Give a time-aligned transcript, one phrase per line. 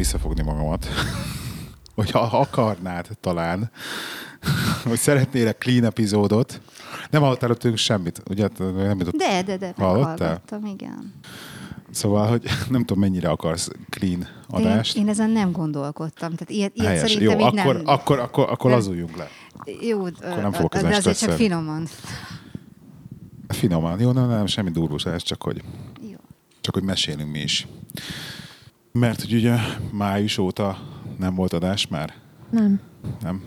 [0.00, 0.86] visszafogni magamat.
[1.94, 3.70] Hogyha akarnád talán,
[4.88, 6.60] hogy szeretnél clean epizódot,
[7.10, 8.48] nem hallottál tőlünk semmit, ugye?
[8.58, 9.14] Nem jutott.
[9.14, 10.08] De, de, de, Hallottál?
[10.08, 11.14] meghallgattam, igen.
[11.90, 12.42] Szóval, hogy
[12.74, 14.96] nem tudom, mennyire akarsz clean Én, adást.
[14.96, 16.30] én ezen nem gondolkodtam.
[16.30, 17.10] Tehát ilyet, ilyet Helyes.
[17.10, 17.82] szerintem Jó, akkor, nem...
[17.86, 19.28] akkor, akkor, akkor lazuljunk le.
[19.80, 21.42] Jó, nem fogok de azért csak stresszelni.
[21.42, 21.86] finoman.
[23.48, 24.00] Finoman.
[24.00, 25.62] Jó, nem, nem, semmi durvusás, csak hogy,
[26.02, 26.18] Jó.
[26.60, 27.66] csak hogy mesélünk mi is.
[28.92, 29.56] Mert hogy ugye
[29.92, 30.78] május óta
[31.18, 32.14] nem volt adás már,
[32.50, 32.80] Nem.
[33.20, 33.42] nem?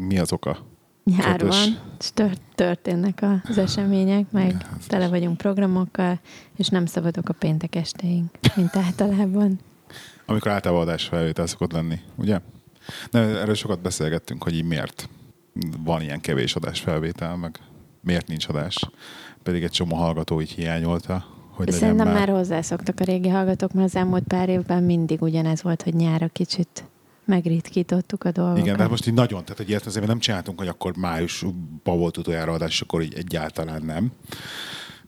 [0.00, 0.56] Mi az oka?
[1.04, 6.20] Nyár Kedves- van, és tört, történnek az események, meg ez tele vagyunk programokkal,
[6.56, 9.58] és nem szabadok a péntek estéink, mint általában.
[10.26, 12.40] Amikor általában adás felvétel szokott lenni, ugye?
[13.10, 15.08] De erről sokat beszélgettünk, hogy így miért
[15.84, 17.58] van ilyen kevés adás felvétel, meg
[18.00, 18.90] miért nincs adás.
[19.42, 22.16] Pedig egy csomó hallgató így hiányolta, hogy legyen Szerintem már.
[22.16, 26.28] már hozzászoktak a régi hallgatók, mert az elmúlt pár évben mindig ugyanez volt, hogy nyára
[26.28, 26.84] kicsit
[27.24, 28.64] megritkítottuk a dolgokat.
[28.64, 32.16] Igen, de most így nagyon, tehát hogy ilyet azért nem csináltunk, hogy akkor májusban volt
[32.16, 34.12] utoljára adás, és akkor így egyáltalán nem.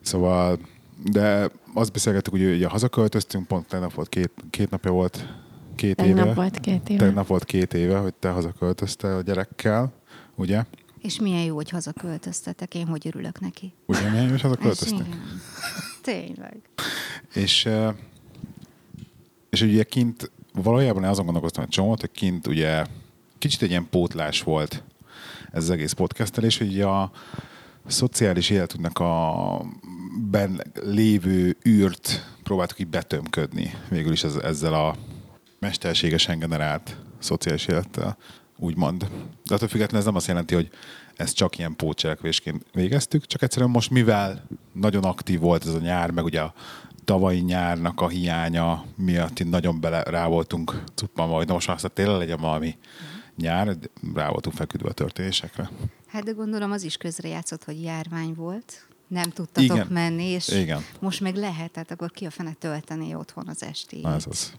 [0.01, 0.59] Szóval,
[1.05, 5.27] de azt beszélgettük, hogy ugye hazaköltöztünk, pont tegnap volt két, két napja volt,
[5.75, 6.35] két Tegnap éve.
[6.35, 7.05] volt két éve.
[7.05, 9.93] Tegnap volt két éve, hogy te hazaköltöztél a gyerekkel,
[10.35, 10.65] ugye?
[11.01, 12.75] És milyen jó, hogy hazaköltöztetek.
[12.75, 13.73] Én hogy örülök neki.
[13.87, 15.07] Ugye milyen jó, hogy hazaköltöztek?
[16.05, 16.61] Tényleg.
[17.35, 17.69] És,
[19.51, 22.85] és ugye kint, valójában azon gondolkoztam egy csomót, hogy kint ugye
[23.39, 24.83] kicsit egy ilyen pótlás volt
[25.53, 27.11] ez az egész podcastelés, hogy a
[27.87, 29.67] szociális életünknek a
[30.31, 34.97] ben lévő űrt próbáltuk így betömködni végül is ez, ezzel a
[35.59, 38.17] mesterségesen generált szociális élettel,
[38.59, 39.09] úgymond.
[39.45, 40.71] De attól függetlenül ez nem azt jelenti, hogy
[41.17, 46.11] ezt csak ilyen pótcselekvésként végeztük, csak egyszerűen most mivel nagyon aktív volt ez a nyár,
[46.11, 46.55] meg ugye a
[47.05, 51.91] tavalyi nyárnak a hiánya miatt így nagyon bele rá voltunk cuppanva, hogy na most aztán
[51.95, 52.79] tényleg legyen valami
[53.37, 55.71] nyár, de rá voltunk feküdve a történésekre.
[56.07, 58.87] Hát de gondolom az is közrejátszott, hogy járvány volt.
[59.09, 59.87] Nem tudtatok Igen.
[59.91, 60.85] menni, és Igen.
[61.01, 64.03] most meg lehet, tehát akkor ki a fene tölteni otthon az estét.
[64.03, 64.53] Na ez az.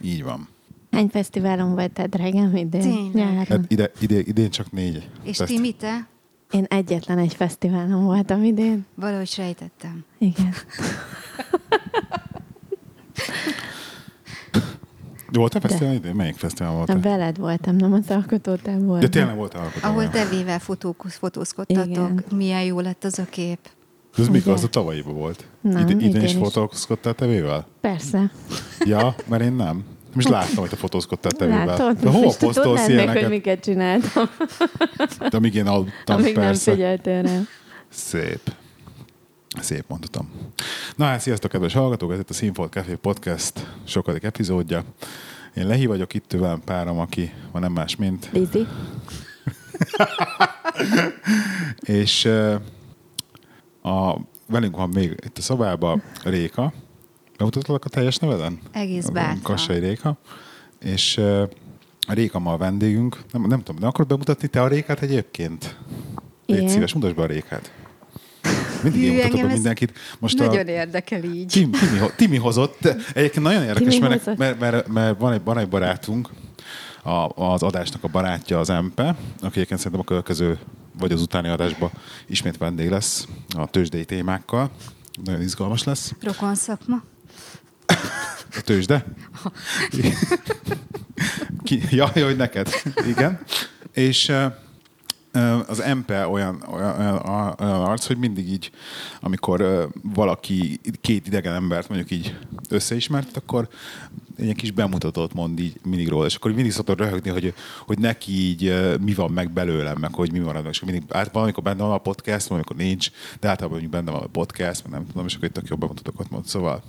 [0.00, 0.48] Így van.
[0.90, 2.80] Hány fesztiválon voltál, drágám, idén?
[2.80, 3.12] Tényleg.
[3.12, 3.44] Nyáron.
[3.46, 5.08] Hát ide, ide, idén csak négy.
[5.22, 6.06] És Ezt- Timi, te?
[6.50, 8.86] Én egyetlen egy fesztiválon voltam idén.
[8.94, 10.04] Valahogy sejtettem.
[10.18, 10.52] Igen.
[15.32, 16.14] Volt a fesztivál idén?
[16.14, 16.86] Melyik fesztivál volt?
[16.88, 19.00] Nem veled voltam, nem az alkotótál voltam.
[19.00, 19.88] De tényleg volt alkotó.
[19.88, 22.24] Ahol tevével fotók, fotózkodtatok, Igen.
[22.34, 23.58] milyen jó lett az a kép.
[24.18, 24.42] Ez mikor?
[24.42, 24.52] Ugye?
[24.52, 25.44] Az a tavalyiban volt.
[25.60, 26.38] Nem, Ide, idén idén is is.
[26.38, 27.66] fotózkodtál tevével?
[27.80, 28.30] Persze.
[28.84, 29.84] Ja, mert én nem.
[30.14, 31.94] Most láttam, hogy te fotózkodtál tevével.
[31.94, 33.28] De hova posztolsz meg, hogy ilyeneket?
[33.28, 34.28] miket csináltam,
[35.30, 36.72] De amíg én aludtam, amíg nem persze.
[36.72, 37.40] figyeltél rá.
[37.88, 38.52] Szép.
[39.60, 40.30] Szép mondhatom.
[40.96, 42.12] Na hát, sziasztok, kedves hallgatók!
[42.12, 44.84] Ez itt a Színfolt Café Podcast sokadik epizódja.
[45.54, 48.66] Én Lehi vagyok, itt velem párom, aki van nem más, mint Lizi.
[51.80, 52.24] És
[53.82, 54.16] a,
[54.46, 56.72] velünk van még itt a szobában Réka.
[57.40, 58.58] Bemutatlak a teljes neveden?
[58.72, 59.42] Egész bátran.
[59.42, 60.16] Kassai Réka.
[60.80, 61.42] És eh,
[62.06, 63.22] a Réka ma a vendégünk.
[63.32, 65.76] Nem, nem tudom, nem akarod bemutatni te a Rékát egyébként?
[66.46, 66.70] Légy Igen.
[66.70, 67.72] szíves, mutasd be a Rékát.
[68.82, 69.92] Mindig én mutatom engem be mindenkit.
[70.18, 71.46] Most Nagyon a, érdekel így.
[71.46, 72.84] Tim, Timi, Timi hozott.
[73.14, 76.30] Egyébként nagyon érdekes, Timi mert, mert, mert, mert van, egy, van egy barátunk,
[77.02, 80.58] a, az adásnak a barátja az Empe, aki egyébként szerintem a következő
[80.98, 81.90] vagy az utáni adásban
[82.26, 83.26] ismét vendég lesz
[83.56, 84.70] a tőzsdei témákkal.
[85.24, 86.14] Nagyon izgalmas lesz.
[86.20, 87.02] Rokon szakma.
[88.56, 89.04] A tőzsde?
[91.64, 92.68] Ki, ja, hogy neked.
[93.06, 93.40] Igen.
[93.92, 94.32] És
[95.66, 98.70] az Empe olyan, olyan, olyan, olyan arc, hogy mindig így,
[99.20, 103.68] amikor valaki két idegen embert mondjuk így összeismert, akkor
[104.36, 107.54] egy kis bemutatót mond így mindig róla, és akkor mindig szokott röhögni, hogy,
[107.86, 111.62] hogy neki így mi van meg belőlem, meg hogy mi marad és mindig, általában amikor
[111.62, 113.10] benne van a podcast, valamikor nincs,
[113.40, 115.80] de általában mondjuk benne van a podcast, meg nem tudom, és akkor itt tök jobb
[115.80, 116.82] bemutatókat mond, szóval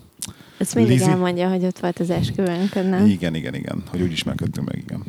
[0.58, 1.10] Ezt mindig Lizi?
[1.10, 3.06] elmondja, hogy ott volt az esküvőnkön, nem?
[3.06, 5.04] igen, igen, igen, hogy úgy ismerkedtünk meg, igen.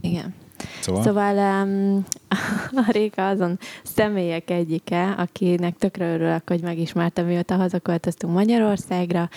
[0.00, 0.34] Igen.
[0.80, 2.04] Szóval, Szóval um,
[2.86, 9.28] a Réka azon személyek egyike, akinek tökre örülök, hogy megismertem, mióta hazaköltöztünk Magyarországra,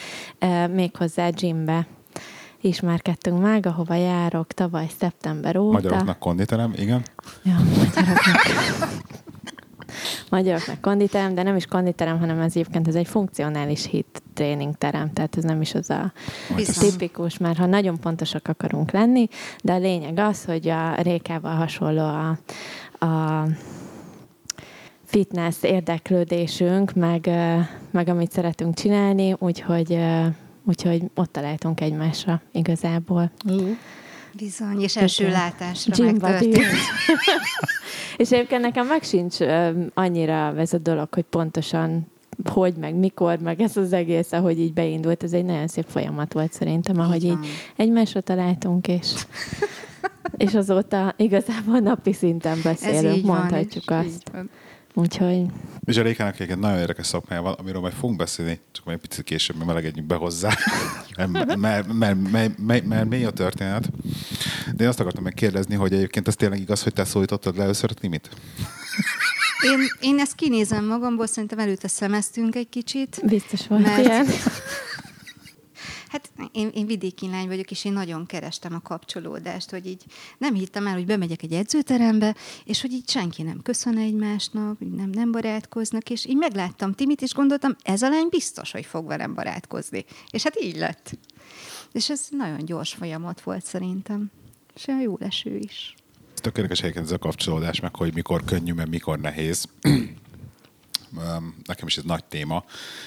[0.42, 1.88] uh, méghozzá gymbe
[2.62, 5.72] ismerkedtünk meg, ahova járok tavaly szeptember óta.
[5.72, 7.04] magyaroknak konditerem, igen.
[7.44, 8.90] Ja, magyaroknak.
[10.30, 15.14] magyaroknak konditerem, de nem is konditerem, hanem ez egyébként ez egy funkcionális hit tréning terem,
[15.14, 16.14] tehát ez nem is az a
[16.56, 16.90] Bizony.
[16.90, 19.28] tipikus, mert ha nagyon pontosak akarunk lenni,
[19.64, 22.30] de a lényeg az, hogy a Rékával hasonló a,
[23.06, 23.46] a
[25.04, 27.30] fitness érdeklődésünk, meg,
[27.92, 30.00] meg amit szeretünk csinálni, úgyhogy,
[30.64, 33.32] úgyhogy ott találtunk egymásra igazából.
[34.34, 35.36] Bizony, és első Igen.
[35.36, 36.56] látásra Gym megtörtént.
[38.18, 39.38] És egyébként nekem meg sincs
[39.94, 42.08] annyira ez a dolog, hogy pontosan
[42.46, 46.34] hogy, meg mikor, meg ez az egész, ahogy így beindult, ez egy nagyon szép folyamat
[46.34, 47.46] volt szerintem, ahogy így van.
[47.76, 49.14] egymásra találtunk, és,
[50.38, 54.32] és azóta igazából napi szinten beszélünk, így van, mondhatjuk és azt.
[55.00, 55.46] Úgyhogy
[55.86, 59.10] És a Rékának egy nagyon érdekes szakmája van, amiről majd fogunk beszélni, csak majd egy
[59.10, 60.50] picit később, mert melegedjünk be hozzá,
[61.18, 63.90] mert, mert, mert, mert, mert, mert, mert mély a történet.
[64.76, 67.90] De én azt akartam megkérdezni, hogy egyébként ez tényleg igaz, hogy te szólítottad le először
[67.92, 68.30] a Timit?
[69.62, 73.22] Én, én ezt kinézem magamból, szerintem előtte szemeztünk egy kicsit.
[73.26, 74.26] biztos volt Mert- ilyen.
[76.10, 80.04] Hát én, én vidéki lány vagyok, és én nagyon kerestem a kapcsolódást, hogy így
[80.38, 85.10] nem hittem el, hogy bemegyek egy edzőterembe, és hogy így senki nem köszön egymásnak, nem,
[85.10, 89.34] nem barátkoznak, és így megláttam Timit, és gondoltam, ez a lány biztos, hogy fog velem
[89.34, 90.06] barátkozni.
[90.32, 91.18] És hát így lett.
[91.92, 94.32] És ez nagyon gyors folyamat volt szerintem.
[94.76, 95.96] És olyan jó leső is.
[96.36, 99.66] Tök érdekes egyébként ez a kapcsolódás, meg hogy mikor könnyű, meg mikor nehéz.
[101.64, 102.64] Nekem is ez nagy téma.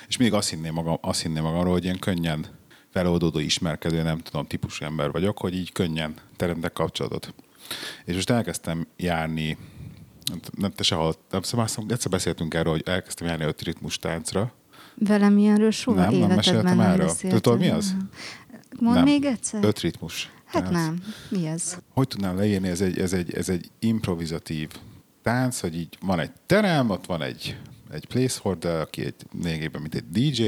[0.08, 2.46] És mindig azt hinném, magam, azt hinném magamról, hogy ilyen könnyen
[2.92, 7.34] feloldódó, ismerkedő, nem tudom, típusú ember vagyok, hogy így könnyen teremtek kapcsolatot.
[8.04, 9.56] És most elkezdtem járni,
[10.50, 14.52] nem, te se hallott, nem szóval egyszer beszéltünk erről, hogy elkezdtem járni öt ritmus táncra.
[14.94, 17.06] Velem ilyenről soha Nem, nem életedben meséltem nem erről.
[17.06, 17.40] beszéltem.
[17.40, 17.96] Tudod, mi az?
[18.80, 19.04] Mondd Nem.
[19.04, 19.64] még egyszer.
[19.64, 20.30] Öt ritmus.
[20.44, 20.74] Hát tánc.
[20.74, 21.02] nem.
[21.28, 21.78] Mi ez?
[21.90, 24.68] hogy tudnám leírni, ez egy, ez egy, ez egy improvizatív
[25.22, 27.56] tánc, hogy így van egy terem, ott van egy,
[27.92, 30.42] egy placeholder, aki egy lényegében, mint egy DJ,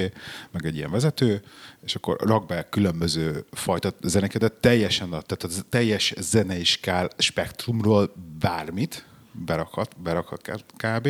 [0.50, 1.42] meg egy ilyen vezető,
[1.84, 7.08] és akkor rak be különböző fajta zenéket, de teljesen, a- tehát a teljes zenei skál
[7.18, 11.08] spektrumról bármit, berakhat, berakhat kb.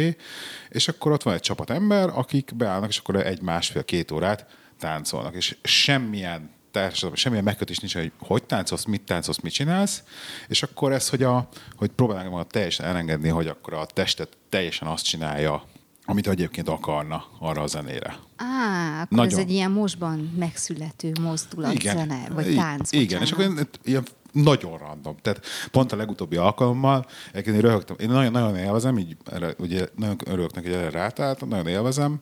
[0.69, 4.47] És akkor ott van egy csapat ember, akik beállnak, és akkor egy másfél-két órát
[4.79, 10.03] táncolnak, és semmilyen társadalom, semmilyen megkötés nincs, hogy hogy táncolsz, mit táncolsz, mit csinálsz,
[10.49, 14.89] és akkor ez, hogy, a, hogy próbálnak magad teljesen elengedni, hogy akkor a testet teljesen
[14.89, 15.65] azt csinálja,
[16.05, 18.17] amit egyébként akarna arra a zenére.
[18.37, 19.39] Á, akkor ez Nagyon.
[19.39, 22.93] egy ilyen mostban megszülető mozdulat, zene, vagy tánc.
[22.93, 23.59] Igen, és bocsánat.
[23.59, 25.17] akkor ilyen, ilyen nagyon random.
[25.23, 25.41] Tehát
[25.71, 27.07] pont a legutóbbi alkalommal,
[27.47, 31.49] én röhögtem, én nagyon, nagyon élvezem, így erre, ugye nagyon örülök neki, hogy erre rátáltam,
[31.49, 32.21] nagyon élvezem,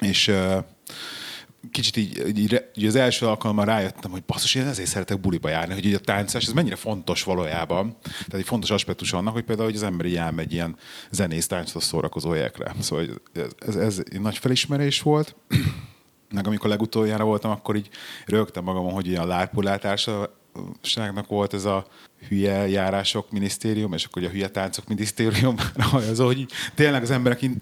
[0.00, 0.64] és uh,
[1.70, 5.74] kicsit így, így, így, az első alkalommal rájöttem, hogy basszus, én ezért szeretek buliba járni,
[5.74, 7.96] hogy így a táncás, ez mennyire fontos valójában.
[8.02, 10.76] Tehát egy fontos aspektus annak, hogy például hogy az ember így elmegy ilyen
[11.10, 12.74] zenész táncos szórakozó helyekre.
[12.80, 15.36] Szóval ez, ez, ez nagy felismerés volt.
[16.34, 17.88] Meg amikor legutoljára voltam, akkor így
[18.26, 19.26] rögtem magamon, hogy ilyen
[20.54, 21.86] lárpullátársaságnak volt ez a
[22.28, 25.56] hülye járások minisztérium, és akkor ugye a hülye táncok minisztérium,
[25.92, 27.52] az, hogy tényleg az emberek, így,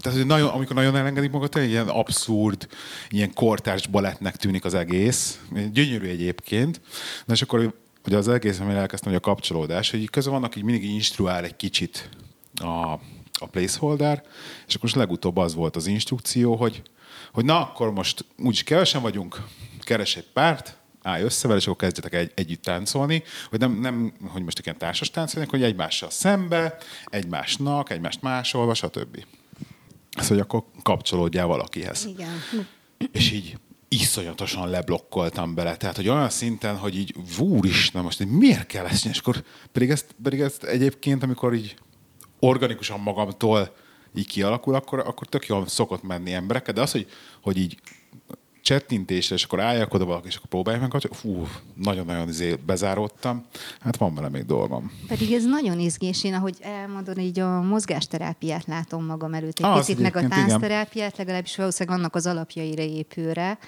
[0.00, 2.68] tehát, hogy nagyon, amikor nagyon elengedik magukat, ilyen abszurd,
[3.08, 5.40] ilyen kortárs balettnek tűnik az egész.
[5.72, 6.80] Gyönyörű egyébként.
[7.24, 7.74] Na és akkor
[8.06, 11.56] ugye az egész, amire elkezdtem, hogy a kapcsolódás, hogy közben vannak, így mindig instruál egy
[11.56, 12.08] kicsit
[12.54, 12.92] a,
[13.38, 14.22] a placeholder,
[14.66, 16.82] és akkor most legutóbb az volt az instrukció, hogy,
[17.32, 19.42] hogy na, akkor most úgyis kevesen vagyunk,
[19.80, 24.12] keres egy párt, állj össze vele, és akkor kezdjetek egy, együtt táncolni, hogy nem, nem
[24.28, 29.24] hogy most ilyen társas táncolni, hogy egymással szembe, egymásnak, egymást másolva, stb.
[30.10, 32.04] Ez, hogy akkor kapcsolódjál valakihez.
[32.04, 32.42] Igen.
[33.12, 33.56] És így
[33.88, 35.76] iszonyatosan leblokkoltam bele.
[35.76, 39.06] Tehát, hogy olyan szinten, hogy így, úristen, most így miért kell ezt?
[39.06, 41.76] És akkor pedig ezt, pedig ezt egyébként, amikor így
[42.40, 43.74] organikusan magamtól
[44.14, 47.06] így kialakul, akkor, akkor tök jól szokott menni emberekkel, de az, hogy,
[47.40, 47.80] hogy így
[48.62, 53.44] csettintésre, és akkor álljak oda valaki, és akkor próbálják meg, hogy fú, nagyon-nagyon izé bezáródtam.
[53.80, 54.92] Hát van vele még dolgom.
[55.08, 56.24] Pedig ez nagyon izgés.
[56.24, 60.30] Én, ahogy elmondod, így a mozgásterápiát látom magam előtt egy Ah, picit, meg a igen.
[60.30, 63.58] táncterápiát, legalábbis valószínűleg annak az alapjaira épül rá.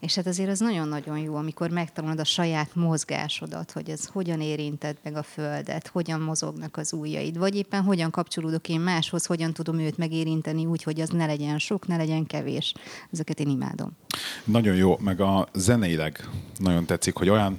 [0.00, 4.96] És hát azért az nagyon-nagyon jó, amikor megtanulod a saját mozgásodat, hogy ez hogyan érinted
[5.02, 9.78] meg a földet, hogyan mozognak az ujjaid, vagy éppen hogyan kapcsolódok én máshoz, hogyan tudom
[9.78, 12.74] őt megérinteni úgy, hogy az ne legyen sok, ne legyen kevés.
[13.12, 13.96] Ezeket én imádom.
[14.44, 16.28] Nagyon jó, meg a zeneileg
[16.58, 17.58] nagyon tetszik, hogy olyan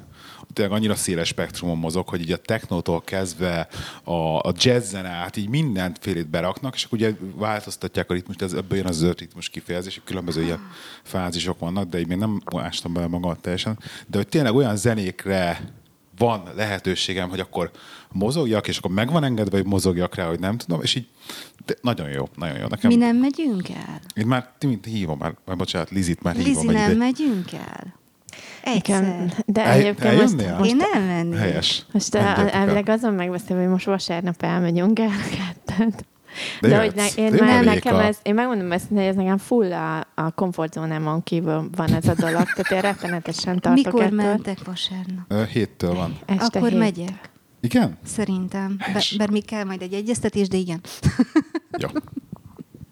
[0.54, 3.68] tényleg annyira széles spektrumon mozog, hogy így a technótól kezdve
[4.04, 8.78] a, a jazzen át, így mindenfélét beraknak, és akkor ugye változtatják a ritmust, ez ebből
[8.78, 10.72] jön az öt ritmus kifejezés, különböző ilyen
[11.04, 15.72] fázisok vannak, de így még nem ástam bele magamat teljesen, de hogy tényleg olyan zenékre
[16.18, 17.72] van lehetőségem, hogy akkor
[18.12, 21.08] mozogjak, és akkor megvan engedve, hogy mozogjak rá, hogy nem tudom, és így
[21.66, 22.68] de nagyon jó, nagyon jó.
[22.68, 24.02] Nekem, Mi nem megyünk el?
[24.16, 26.68] Én már Timit hívom, már, már bocsánat, Lizit már hívom.
[26.68, 27.99] Lizi, nem megyünk el?
[28.64, 29.04] Egyszer.
[29.04, 31.40] Igen, de El- egyébként most, most, Én nem mennék.
[31.40, 31.86] Helyes.
[31.92, 32.60] most Menjetek el.
[32.60, 36.06] elvileg azon megbeszélve, hogy most vasárnap elmegyünk el kettőt.
[36.62, 39.38] De, de hogy ne, én, De már nekem ez, én megmondom ezt, hogy ez nekem
[39.38, 44.16] full a, a komfortzónámon kívül van ez a dolog, tehát én rettenetesen tartok Mikor ettől.
[44.16, 45.48] mentek vasárnap?
[45.52, 46.18] Héttől van.
[46.26, 46.80] Este Akkor hét.
[46.80, 47.30] megyek.
[47.62, 47.98] Igen?
[48.06, 48.76] Szerintem.
[48.94, 50.80] Be, bár még kell majd egy egyeztetés, de igen.
[51.78, 51.90] Jó.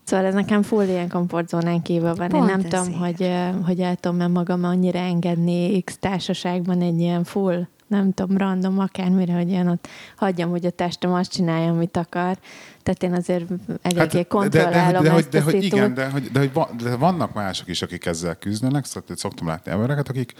[0.07, 2.27] Szóval ez nekem full ilyen komfortzónán kívül van.
[2.27, 3.17] Pont én nem tudom, ezért.
[3.17, 8.79] hogy, hogy el tudom magam annyira engedni X társaságban egy ilyen full, nem tudom, random
[8.79, 12.37] akármire, hogy én ott hagyjam, hogy a testem azt csinálja, amit akar.
[12.83, 13.45] Tehát én azért
[13.81, 15.71] eléggé hát, kontrollálom de, de, ezt de, a hogy szitút.
[15.71, 19.47] igen, de, hogy, de, hogy van, de vannak mások is, akik ezzel küzdenek, szóval szoktam
[19.47, 20.33] látni embereket, akik,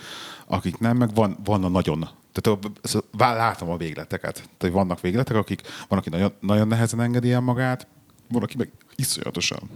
[0.48, 4.34] akik nem, meg van, van a nagyon, tehát szóval látom a végleteket.
[4.34, 7.88] Tehát hogy vannak végletek, akik, van, aki nagyon, nagyon nehezen engedi el magát,
[8.30, 9.70] van, aki meg iszonyatosan.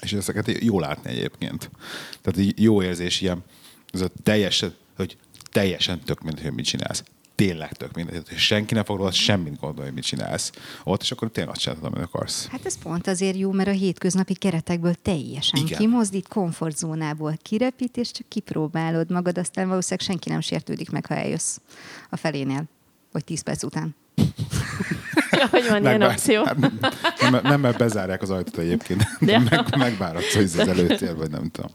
[0.00, 1.70] És ezeket jó látni egyébként.
[2.20, 3.44] Tehát így jó érzés ilyen,
[3.92, 5.16] ez a teljesen, hogy
[5.50, 7.04] teljesen tök mindegy, hogy mit csinálsz.
[7.34, 10.52] Tényleg tök mindegy, hogy senki nem fog rólad semmit gondolni, hogy mit csinálsz.
[10.84, 12.46] Ott, és akkor tényleg azt csinálod, amit akarsz.
[12.46, 15.78] Hát ez pont azért jó, mert a hétköznapi keretekből teljesen Igen.
[15.78, 21.56] Kimozdít, komfortzónából kirepít, és csak kipróbálod magad, aztán valószínűleg senki nem sértődik meg, ha eljössz
[22.10, 22.64] a felénél,
[23.12, 23.94] vagy 10 perc után.
[25.50, 26.42] Hogy van ilyen opció.
[26.42, 26.80] Nem,
[27.20, 29.02] nem, nem, mert bezárják az ajtót egyébként.
[29.20, 29.38] Ja.
[29.50, 31.70] Meg, megváradsz hogy az előtér, vagy nem tudom.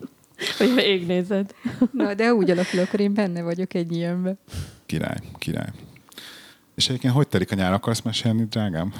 [0.57, 1.53] Hogy végignézed.
[1.91, 4.35] Na, de úgy alakul, akkor én benne vagyok egy ilyenbe.
[4.85, 5.69] Király, király.
[6.75, 7.73] És egyébként hogy telik a nyár?
[7.73, 8.93] Akarsz mesélni, drágám?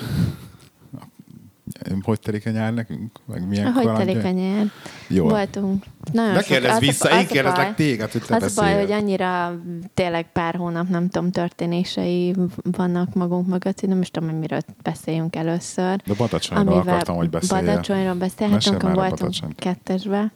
[2.02, 3.20] Hogy telik a nyár nekünk?
[3.26, 4.22] Meg milyen Hogy kalandjai?
[4.22, 4.66] telik a nyár?
[5.08, 5.30] Jól.
[5.30, 5.84] Voltunk.
[6.14, 8.62] Nagyon Ne kérdezz a- vissza, az én a kérdezlek baj- téged, hogy te Az a
[8.62, 9.60] baj, hogy annyira
[9.94, 14.60] tényleg pár hónap, nem tudom, történései vannak magunk mögött, hogy nem is tudom, hogy miről
[14.84, 16.02] beszéljünk először.
[16.06, 17.70] De Badacsonyról akartam, hogy beszéljél.
[17.70, 20.32] Badacsonyról beszélhetünk, a voltunk kettesbe.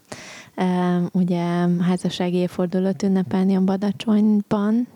[1.12, 1.44] Ugye
[1.80, 4.88] házassági évfordulót ünnepelni a Badacsonyban.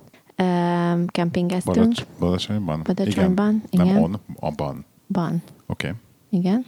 [1.07, 1.75] Kempingeztünk.
[1.77, 2.81] Badacs, Badacsonyban?
[2.83, 3.85] Badacsonyban, igen.
[3.85, 3.93] igen.
[3.93, 4.85] Nem on, abban.
[5.07, 5.41] Ban.
[5.67, 5.87] Oké.
[5.87, 5.99] Okay.
[6.33, 6.65] Igen.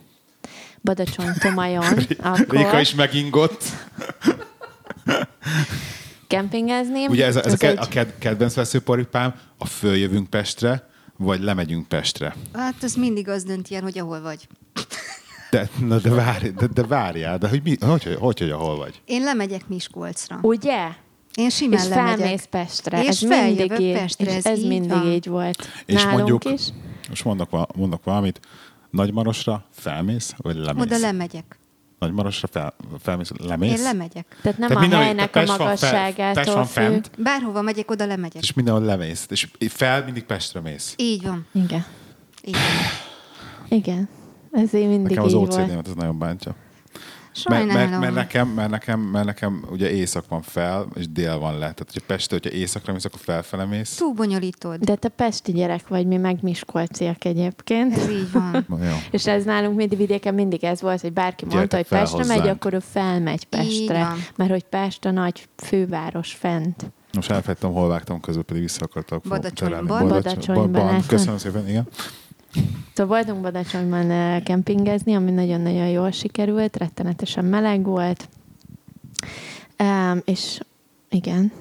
[0.84, 1.84] Badacsony, Tomajon.
[1.98, 3.64] Réka akkor is megingott.
[6.28, 7.08] kempingezni.
[7.08, 10.88] Ugye ez, a- ez a, Ez ke- egy- a ked- kedvenc veszőparipám, a följövünk Pestre,
[11.18, 12.36] vagy lemegyünk Pestre.
[12.54, 14.48] Hát ez mindig az dönt ilyen, hogy ahol vagy.
[15.52, 18.76] De, na de, várj, de, de várjál, de hogy, mi, hogy, hogy, hogy, hogy ahol
[18.78, 19.02] vagy?
[19.06, 20.40] Én lemegyek Miskolcra.
[20.42, 20.88] Ugye?
[21.36, 22.18] Én simán és lemegyek.
[22.18, 23.02] felmész Pestre.
[23.04, 25.06] És ez mindig így, Pestre, és ez ez így mindig van.
[25.12, 25.68] így volt.
[25.86, 26.62] És Nálunk mondjuk, is.
[27.10, 28.40] most mondok, mondok valamit,
[28.96, 30.84] Nagymarosra felmész, vagy lemész?
[30.84, 31.60] Oda lemegyek.
[32.00, 33.78] Nagymarosra fel, felmész, lemész?
[33.78, 34.38] Én lemegyek.
[34.42, 36.84] Tehát nem Tehát a minden, helynek a fel- magasságától Pest van függ.
[36.84, 38.42] fent, Bárhova megyek, oda lemegyek.
[38.44, 39.26] és mindenhol lemész.
[39.30, 40.94] És fel mindig Pestre mész.
[40.98, 41.46] Így van.
[41.52, 41.86] Igen.
[42.44, 43.78] Így van.
[43.78, 44.10] Igen.
[44.52, 45.58] Ez így mindig Nekem az volt.
[45.58, 46.56] ez nagyon bántja.
[47.44, 47.90] Mert, Sajnálom.
[47.90, 51.60] mert, mert, nekem, mert, nekem, mert nekem ugye észak van fel, és dél van le.
[51.60, 53.96] Tehát, hogyha Pestre, hogyha északra mész, akkor felfele mész.
[53.96, 54.80] Túl bonyolítod.
[54.80, 57.98] De te pesti gyerek vagy, mi meg miskolciak egyébként.
[57.98, 58.66] Ez így van.
[58.70, 58.78] Na.
[59.12, 62.26] És ez nálunk mindig vidéken mindig ez volt, hogy bárki mondta, Gyertek hogy fel Pestre
[62.26, 62.56] megy, hozzánk.
[62.56, 64.08] akkor ő felmegy Pestre.
[64.36, 66.86] Mert hogy Pest a nagy főváros fent.
[67.14, 70.08] Most elfejtem, hol vágtam közül, pedig vissza akartak Badacsonyban.
[70.08, 71.06] Badacsonyban Ban- látod?
[71.06, 71.88] Köszönöm szépen, igen.
[72.94, 78.30] Szóval voltunk Badacsonyban kempingezni, ami nagyon-nagyon jól sikerült, rettenetesen meleg volt.
[79.80, 80.60] Um, és
[81.10, 81.52] igen.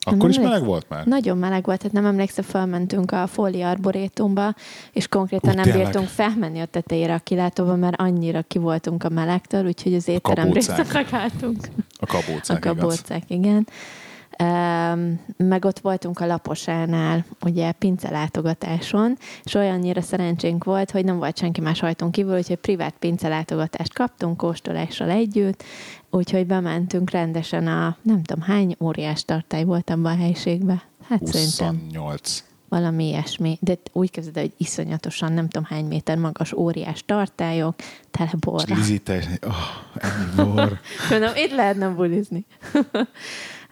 [0.00, 1.06] Akkor Nem is meleg volt már?
[1.06, 4.54] Nagyon meleg volt, tehát nem emlékszem, felmentünk a Fóli Arborétumba,
[4.92, 5.82] és konkrétan Ú, nem tényleg?
[5.82, 10.48] bírtunk felmenni a tetejére a kilátóba, mert annyira ki voltunk a melegtől, úgyhogy az étterem
[10.48, 10.76] kabócák.
[10.76, 11.68] részt megálltunk.
[11.98, 13.56] A kabócák, A kabócák, igen.
[13.56, 13.64] Um,
[15.36, 21.38] meg ott voltunk a Laposánál, ugye pince látogatáson, és olyannyira szerencsénk volt, hogy nem volt
[21.38, 25.62] senki más hajtunk kívül, úgyhogy privát pince látogatást kaptunk kóstolással együtt,
[26.10, 30.82] úgyhogy bementünk rendesen a nem tudom hány óriás tartály volt abban a helyiségben.
[31.08, 32.47] Hát szerintem 28.
[32.68, 37.74] valami ilyesmi, de úgy el, hogy iszonyatosan nem tudom hány méter magas óriás tartályok,
[38.10, 38.74] tele borra.
[39.02, 39.38] Te...
[39.46, 39.54] Oh,
[39.94, 40.80] ennyi bor.
[41.10, 42.46] Mondom, itt lehetne bulizni.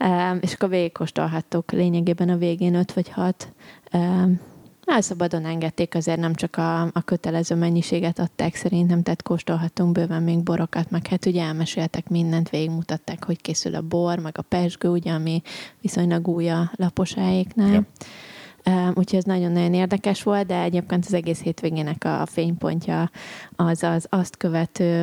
[0.01, 3.53] um, és akkor végigkóstolhattuk lényegében a végén öt vagy hat.
[3.93, 4.41] Um,
[4.87, 10.23] Hát szabadon engedték, azért nem csak a, a kötelező mennyiséget adták szerintem, tehát kóstolhattunk bőven
[10.23, 14.89] még borokat, meg hát ugye elmeséltek mindent, végigmutatták, hogy készül a bor, meg a pesgő,
[14.89, 15.43] ugye, ami
[15.81, 17.69] viszonylag új a laposáéknál.
[17.69, 17.87] Igen.
[18.95, 23.11] Úgyhogy ez nagyon-nagyon érdekes volt, de egyébként az egész hétvégének a fénypontja
[23.57, 25.03] az az azt követő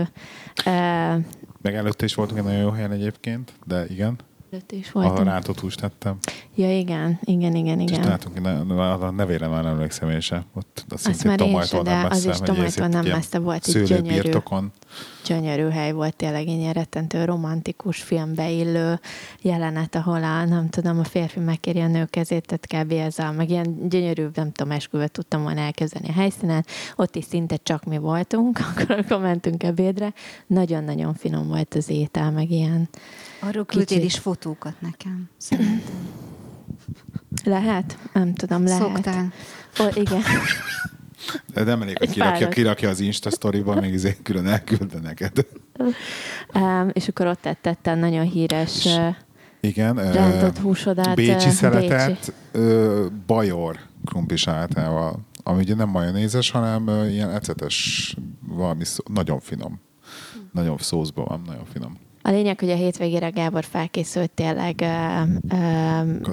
[0.66, 1.24] uh,
[1.62, 4.20] Meg előtte is voltunk egy nagyon jó helyen egyébként, de igen.
[4.54, 5.28] előtt is Ahol voltunk.
[5.28, 6.18] rántott húst tettem.
[6.56, 8.02] Ja, igen, igen, igen, És igen.
[8.02, 10.44] találtunk, ne, a nevére már nem emlékszem én sem.
[10.54, 14.08] Ott azt Azt már én sem, de az is Tomajtól nem messze volt, egy gyönyörű.
[14.08, 14.72] Szőlőbirtokon.
[15.26, 19.00] gyönyörű hely volt, tényleg egy ilyen rettentő romantikus filmbe illő
[19.42, 22.92] jelenet, ahol a, nem tudom, a férfi megkéri a nő kezét, tehát kb.
[22.92, 27.26] ez a, meg ilyen gyönyörű, nem tudom, esküvőt tudtam volna elkezdeni a helyszínen, ott is
[27.26, 30.14] szinte csak mi voltunk, akkor, akkor mentünk ebédre,
[30.48, 32.90] nagyon-nagyon finom volt az étel, meg ilyen
[33.40, 36.23] Arról küldtél is fotókat nekem, szerintem.
[37.44, 37.98] Lehet?
[38.14, 38.82] Nem tudom, lehet.
[38.82, 39.32] Szoktál.
[39.80, 40.22] Ó, igen.
[41.54, 45.46] De nem elég, hogy kirakja, kirakja az Insta sztoriba, még izé külön elküldte neked.
[46.54, 49.16] Um, és akkor ott tettem nagyon híres És- uh,
[49.62, 50.12] Igen.
[50.12, 51.16] rántott húsodat.
[51.16, 58.16] Bécsi szeletet ö, bajor krumpli salátával, ami ugye nem majonézes, hanem ilyen ecetes,
[58.48, 59.80] valami szó, nagyon finom.
[60.52, 61.98] Nagyon szószban van, nagyon finom.
[62.26, 64.86] A lényeg, hogy a hétvégére Gábor felkészült tényleg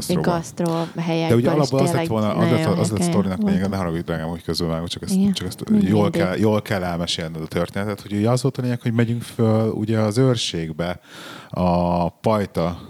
[0.06, 1.28] gasztró helyekből.
[1.28, 3.68] De ugye alapból az lett volna, az lett, az lett a sztorinak voltunk.
[3.68, 5.32] ne haragudj drágám, hogy közülvágok, csak ezt, Igen.
[5.32, 8.80] csak ezt jól, kell, jól kell elmesélned a történetet, hogy ugye az volt a lényeg,
[8.82, 11.00] hogy megyünk föl ugye az őrségbe,
[11.48, 12.80] a Pajta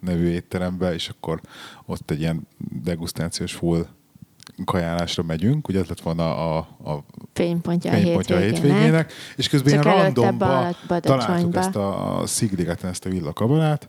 [0.00, 1.40] nevű étterembe, és akkor
[1.86, 2.46] ott egy ilyen
[2.82, 3.86] degustációs full
[4.64, 8.78] kajálásra megyünk, ugye ez lett volna a, a Fénypontja, fénypontja a a hétvégének.
[8.78, 10.68] hétvégének, és közben Csak ilyen randomba
[11.00, 13.88] találtuk ezt a, a szigligeten, ezt a villakabarát.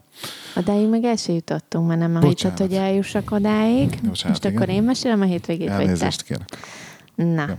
[0.56, 3.90] Odáig meg el se jutottunk, mert nem hagytad, hogy eljussak odáig.
[3.90, 4.76] Bocsánat, Most akkor igen.
[4.76, 5.84] én mesélem a hétvégét, vagy te?
[5.84, 6.50] Elnézést kérek.
[7.16, 7.46] Na.
[7.48, 7.54] Jó.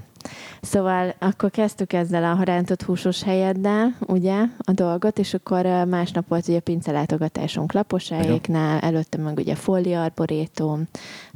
[0.61, 6.49] Szóval akkor kezdtük ezzel a rántott húsos helyeddel, ugye, a dolgot, és akkor másnap volt
[6.49, 10.89] ugye pincelátogatásunk laposáéknál, előtte meg ugye Folli Arborétum,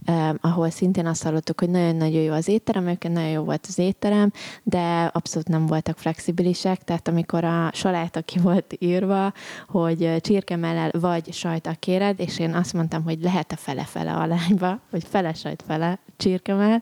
[0.05, 3.79] eh, ahol szintén azt hallottuk, hogy nagyon-nagyon jó az étterem, őket nagyon jó volt az
[3.79, 9.33] étterem, de abszolút nem voltak flexibilisek, tehát amikor a saláta ki volt írva,
[9.69, 15.05] hogy csirkemellel vagy sajta kéred, és én azt mondtam, hogy lehet a fele-fele alányba, vagy
[15.09, 16.81] fele sajt fele csirkemell,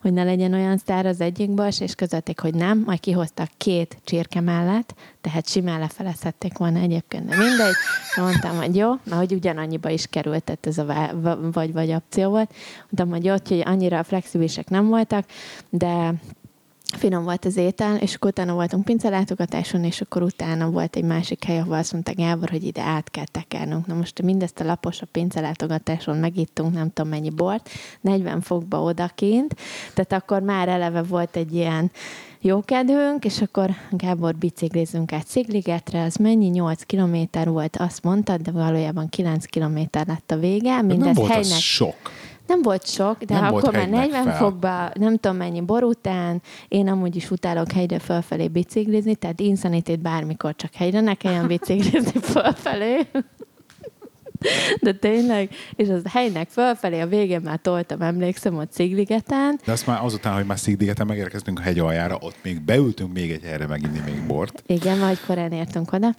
[0.00, 3.98] hogy ne legyen olyan sztár az egyik bas, és közötték, hogy nem, majd kihoztak két
[4.04, 7.74] csirke mellett, tehát simán lefelezhették volna egyébként, de mindegy.
[8.16, 11.10] Mondtam, hogy jó, mert hogy ugyanannyiba is került, tehát ez a
[11.52, 12.54] vagy-vagy opció volt.
[12.78, 15.24] Mondtam, hogy ott, hogy annyira flexibilisek nem voltak,
[15.70, 16.14] de
[16.94, 21.44] finom volt az étel, és akkor utána voltunk pincelátogatáson, és akkor utána volt egy másik
[21.44, 23.86] hely, ahol azt mondta Gábor, hogy ide át kell tekernünk.
[23.86, 27.68] Na most mindezt a lapos a pincelátogatáson megittunk, nem tudom mennyi bort,
[28.00, 29.54] 40 fokba odakint,
[29.94, 31.90] tehát akkor már eleve volt egy ilyen
[32.40, 36.46] jó kedvünk, és akkor Gábor biciklizünk át Szigligetre, az mennyi?
[36.46, 40.70] 8 kilométer volt, azt mondtad, de valójában 9 kilométer lett a vége.
[40.70, 41.96] De nem Mindez volt az helynek sok.
[42.46, 44.36] Nem volt sok, de Nem akkor már hegynek 40 fel.
[44.36, 50.00] fokba, nem tudom mennyi bor után, én amúgy is utálok hegyre fölfelé biciklizni, tehát insanitét
[50.00, 53.06] bármikor csak hegyre ne kelljen biciklizni fölfelé.
[54.80, 59.86] De tényleg, és az helynek fölfelé a végén már toltam, emlékszem, ott Szigligeten, De azt
[59.86, 63.66] már azután, hogy már Szigligeten megérkeztünk a hegy aljára, ott még beültünk még egy helyre
[63.66, 64.62] meginni még bort.
[64.66, 66.14] Igen, vagy korán értünk oda.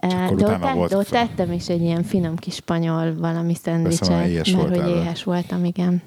[0.00, 4.76] De ott, volt de ott tettem is egy ilyen finom kis spanyol valami szendvicset, mert
[4.78, 6.02] hogy éhes voltam, igen.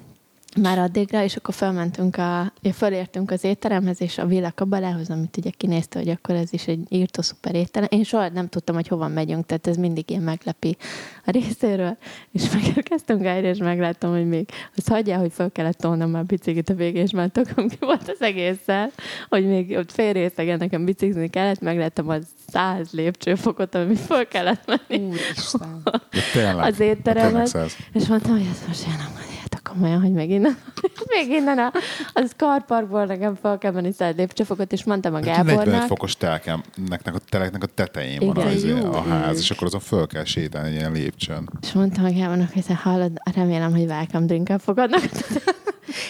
[0.56, 5.50] Már addigra, és akkor felmentünk a, fölértünk az étteremhez, és a Villa Kabalához, amit ugye
[5.50, 7.88] kinézte, hogy akkor ez is egy írtó szuper étterem.
[7.90, 10.76] Én soha nem tudtam, hogy hova megyünk, tehát ez mindig ilyen meglepi
[11.24, 11.96] a részéről,
[12.32, 16.68] és megérkeztünk helyre, és megláttam, hogy még azt hagyjál, hogy fel kellett tolnom már biciklit
[16.68, 18.90] a végén, és már tököm ki volt az egésszel,
[19.28, 24.66] hogy még ott fél részegen nekem biciklizni kellett, megláttam az száz lépcsőfokot, ami föl kellett
[24.66, 25.82] menni Úristen.
[26.58, 27.56] Az étteremhez.
[27.92, 29.29] És mondtam, hogy ez most jön, hogy
[29.62, 30.56] komolyan, hogy még innen,
[31.16, 31.72] még innen a,
[32.12, 36.16] az karparkból nekem fel kell menni száz lépcsőfokot, és mondtam a Hát 45 Gábornak, fokos
[36.16, 38.34] telkemnek a teleknek a tetején Igen.
[38.34, 41.48] van az, Jó a ház, és akkor azon föl kell sétálni egy ilyen lépcsőn.
[41.62, 45.02] és mondtam a Gábornak, hogy hallod, remélem, hogy welcome drinkkel fogadnak.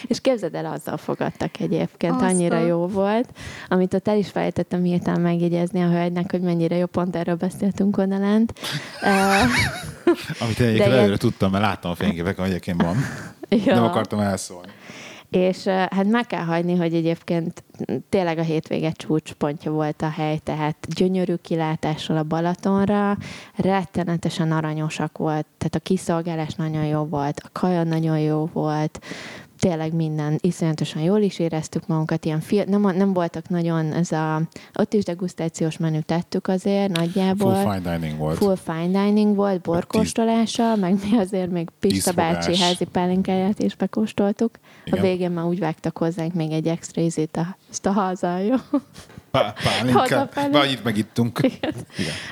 [0.06, 3.28] és képzeld el, azzal fogadtak egyébként, Azt annyira jó volt.
[3.68, 7.96] Amit ott el is felejtettem hirtelen megjegyezni a hölgynek, hogy mennyire jó, pont erről beszéltünk
[7.98, 8.52] oda lent.
[9.00, 9.42] Eh,
[10.40, 12.96] Amit egyébként ilyen- előre tudtam, mert láttam a fényképeken, hogy egyébként van.
[13.66, 13.74] Ja.
[13.74, 14.72] Nem akartam elszólni.
[15.30, 17.64] És hát meg kell hagyni, hogy egyébként
[18.08, 23.16] tényleg a hétvége csúcspontja volt a hely, tehát gyönyörű kilátással a Balatonra,
[23.56, 29.00] rettenetesen aranyosak volt, tehát a kiszolgálás nagyon jó volt, a kaja nagyon jó volt,
[29.60, 34.42] tényleg minden, iszonyatosan jól is éreztük magunkat, ilyen fia, nem, nem voltak nagyon, ez a,
[34.74, 37.54] ott is degustációs menü tettük azért nagyjából.
[37.54, 38.36] Full fine dining volt.
[38.36, 44.58] Full fine dining volt, borkóstolása, meg mi azért még Pista bácsi házi pálinkáját is bekóstoltuk.
[44.84, 44.98] Igen.
[44.98, 48.54] A végén már úgy vágtak hozzánk még egy extra ízét, azt a hazajó.
[49.30, 49.54] Pá.
[49.92, 50.50] Hazafelé.
[50.52, 51.38] Vagy itt megittunk.
[51.42, 51.74] Igen.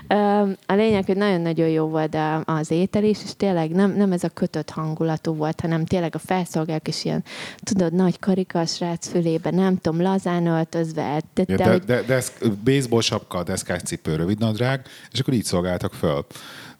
[0.08, 4.24] Ö, A lényeg, hogy nagyon-nagyon jó volt az étel is, és tényleg nem, nem ez
[4.24, 7.24] a kötött hangulatú volt, hanem tényleg a felszolgálók is ilyen,
[7.62, 12.02] tudod, nagy karikas srác fülébe, nem tudom, lazán öltözve, de, Ja, de, de, hogy de,
[12.02, 12.32] de ez
[12.64, 16.26] baseball sapka, deszkás cipő, rövid nadrág, és akkor így szolgáltak föl.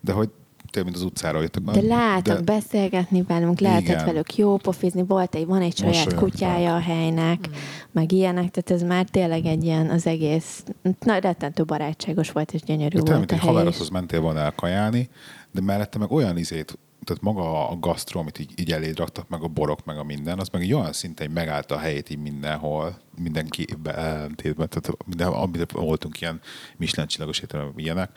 [0.00, 0.28] De hogy
[0.70, 1.62] tényleg, mint az utcáról jöttek.
[1.62, 4.04] De láttak de, beszélgetni velünk, lehetett Igen.
[4.04, 7.52] velük jó pofizni, volt egy, van egy saját kutyája a helynek, mm.
[7.92, 10.64] meg ilyenek, tehát ez már tényleg egy ilyen az egész,
[11.00, 13.50] na, rettentő barátságos volt, és gyönyörű de tényleg, volt mint a egy hely.
[13.50, 13.56] is.
[13.56, 15.08] haverodhoz mentél volna el kajálni,
[15.52, 16.78] de mellette meg olyan izét,
[17.08, 20.38] tehát maga a gasztro, amit így, így eléd raktak, meg a borok, meg a minden,
[20.38, 25.28] az meg egy olyan szinten hogy megállta a helyét így mindenhol, mindenki ellentétben, tehát minden,
[25.28, 26.40] amit voltunk ilyen
[26.76, 28.10] Michelin csillagos étterem, ilyenek,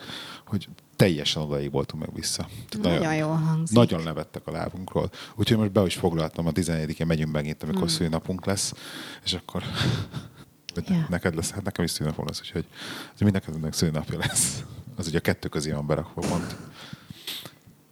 [0.46, 0.68] hogy
[1.02, 2.48] teljesen odaig voltunk meg vissza.
[2.70, 3.78] Tehát Nagyon jól hangzik.
[3.78, 5.10] Nagyon levettek a lábunkról.
[5.36, 7.92] Úgyhogy most be is foglaltam, a 14-én megyünk megint, amikor Hmm.
[7.92, 7.96] mm.
[7.96, 8.74] szülinapunk lesz,
[9.24, 9.64] és akkor
[10.88, 11.06] Ja.
[11.10, 12.66] neked lesz, hát nekem is szülinapom lesz, úgyhogy
[13.14, 14.64] az mindenkinek szülinapja lesz.
[14.98, 16.56] Az ugye a kettő közé van berakva pont.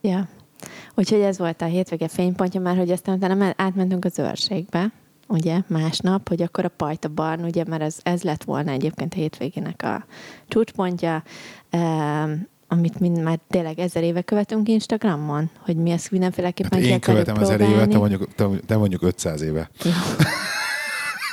[0.01, 0.27] Ja.
[0.95, 4.91] Úgyhogy ez volt a hétvége fénypontja, mert hogy aztán utána men- átmentünk az őrségbe,
[5.27, 9.17] ugye, másnap, hogy akkor a Pajta Barn, ugye, mert ez, ez lett volna egyébként a
[9.17, 10.05] hétvégének a
[10.47, 11.23] csúcspontja,
[11.71, 16.99] um, amit mind már tényleg ezer éve követünk Instagramon, hogy mi ezt mindenféleképpen Hát én
[16.99, 19.69] követem ezer éve, te mondjuk, te, te mondjuk 500 éve.
[19.83, 19.91] Jó.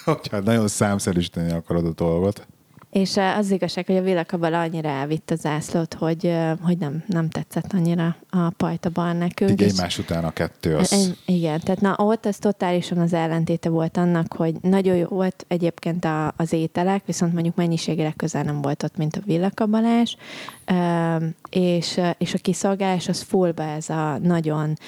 [0.13, 2.47] Hogyha nagyon számszerűsíteni akarod a dolgot.
[2.91, 7.05] És eh, az igazság, hogy a Villakabala annyira elvitt a zászlót, hogy, eh, hogy nem,
[7.07, 9.61] nem tetszett annyira a Pajta Barn nekünk.
[9.61, 10.93] És- egymás után a kettő az...
[10.93, 15.45] En- Igen, tehát na ott ez totálisan az ellentéte volt annak, hogy nagyon jó volt
[15.49, 20.17] egyébként a, az ételek, viszont mondjuk mennyiségére közel nem volt ott, mint a villakabalás,
[20.71, 24.79] Üm, és, és a kiszolgálás az fullba ez a nagyon,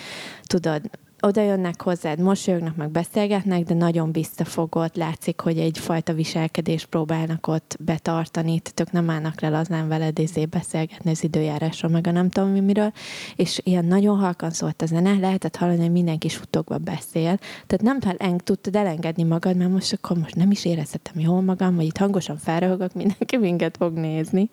[0.46, 0.80] tudod,
[1.20, 7.76] oda jönnek hozzád, mosolyognak, meg beszélgetnek, de nagyon visszafogott, látszik, hogy egyfajta viselkedést próbálnak ott
[7.80, 12.50] betartani, ők nem állnak le lazán veled izé beszélgetni az időjárásról, meg a nem tudom
[12.50, 12.92] mi miről,
[13.36, 18.00] és ilyen nagyon halkan szólt a zene, lehetett hallani, hogy mindenki suttogva beszél, tehát nem
[18.00, 21.96] tud- tudtad elengedni magad, mert most akkor most nem is érezhetem jól magam, vagy itt
[21.96, 24.48] hangosan felröhögök, mindenki minket fog nézni.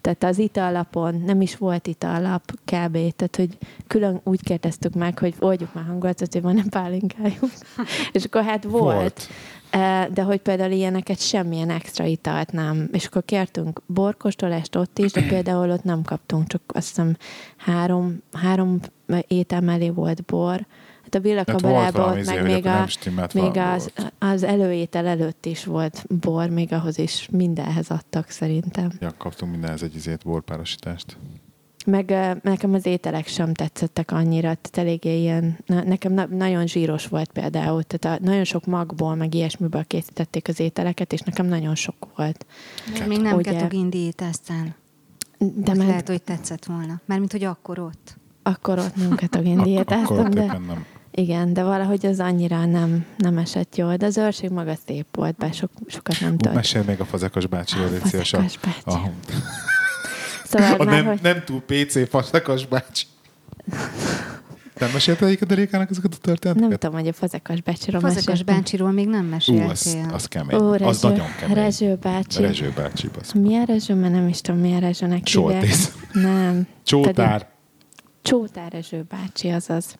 [0.00, 2.92] Tehát az italapon nem is volt italap kb.
[2.92, 7.52] Tehát, hogy külön úgy kérdeztük meg, hogy oldjuk már hangulatot, hogy van-e pálinkájuk.
[8.12, 8.94] És akkor hát volt.
[8.94, 9.28] Volt.
[9.70, 12.88] Eh, De hogy például ilyeneket semmilyen extra italt nem.
[12.92, 17.16] És akkor kértünk borkóstolást ott is, de például ott nem kaptunk, csak azt hiszem
[17.56, 18.80] három, három
[19.26, 20.66] étel mellé volt bor.
[21.02, 22.86] Hát a villakabalában valami ott izé, meg hogy még, a,
[23.32, 28.92] még az, az előétel előtt is volt bor, még ahhoz is mindenhez adtak szerintem.
[29.00, 31.16] Ja, kaptunk mindenhez egy izét, borpárosítást.
[31.86, 37.06] Meg nekem az ételek sem tetszettek annyira, tehát eléggé ilyen, na, nekem na, nagyon zsíros
[37.06, 41.74] volt például, tehát a, nagyon sok magból, meg ilyesmiből készítették az ételeket, és nekem nagyon
[41.74, 42.46] sok volt.
[42.92, 44.74] Még, még nem ketogén diétáztál.
[45.38, 47.00] De már lehet, hogy tetszett volna.
[47.04, 48.16] Mármint, hogy akkor ott.
[48.42, 50.86] akkor ott nem ketogén akkor diétáztam, ott de nem.
[51.10, 55.36] igen, de valahogy az annyira nem, nem esett jól, de az őrség maga szép volt,
[55.36, 56.54] bár sok, sokat nem tölt.
[56.54, 57.46] Mesélj még a fazekas
[57.90, 58.32] légy szíves.
[58.32, 58.98] A, Fazekas bácsi.
[58.98, 59.10] a,
[60.60, 61.18] Szóval a már, nem, hogy...
[61.22, 63.04] nem túl PC fazekas bácsi.
[64.78, 66.68] Nem mesélted egyiket a Rékának ezeket a történeteket?
[66.68, 68.54] Nem tudom, hogy a fazekas bácsiról Fazekas meséltem.
[68.56, 69.68] bácsiról még nem Ú, meséltél.
[69.70, 70.60] az, az kemény.
[70.60, 71.54] Ó, az Rezső, nagyon kemény.
[71.56, 72.42] Rezső bácsi.
[72.42, 73.08] Rezső bácsi.
[73.14, 73.32] basz.
[73.32, 73.94] Milyen Rezső?
[73.94, 75.26] Mert nem is tudom, milyen Rezsőnek.
[75.26, 75.92] Soltész.
[76.12, 76.66] Nem.
[76.84, 77.51] Csótár.
[78.22, 79.96] Csótár Rezső bácsi, azaz.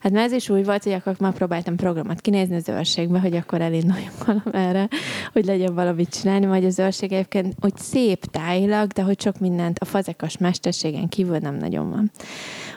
[0.00, 3.36] Hát mert ez is úgy volt, hogy akkor már próbáltam programot kinézni az őrségbe, hogy
[3.36, 4.88] akkor elinduljunk valamire,
[5.32, 9.78] hogy legyen valamit csinálni, vagy az őrség egyébként úgy szép tájilag, de hogy sok mindent
[9.78, 12.10] a fazekas mesterségen kívül nem nagyon van.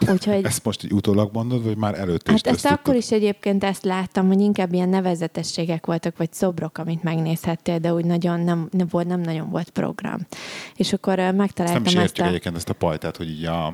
[0.07, 3.63] Úgyhogy Ezt most így utólag mondod, vagy már előtte is Hát ezt akkor is egyébként
[3.63, 8.67] ezt láttam, hogy inkább ilyen nevezetességek voltak, vagy szobrok, amit megnézhettél, de úgy nagyon nem,
[8.71, 10.27] nem, volt, nem nagyon volt program.
[10.75, 12.29] És akkor ö, Ezt nem megtaláltam is ezt, értjük a...
[12.29, 13.73] egyébként ezt a pajtát, hogy így a...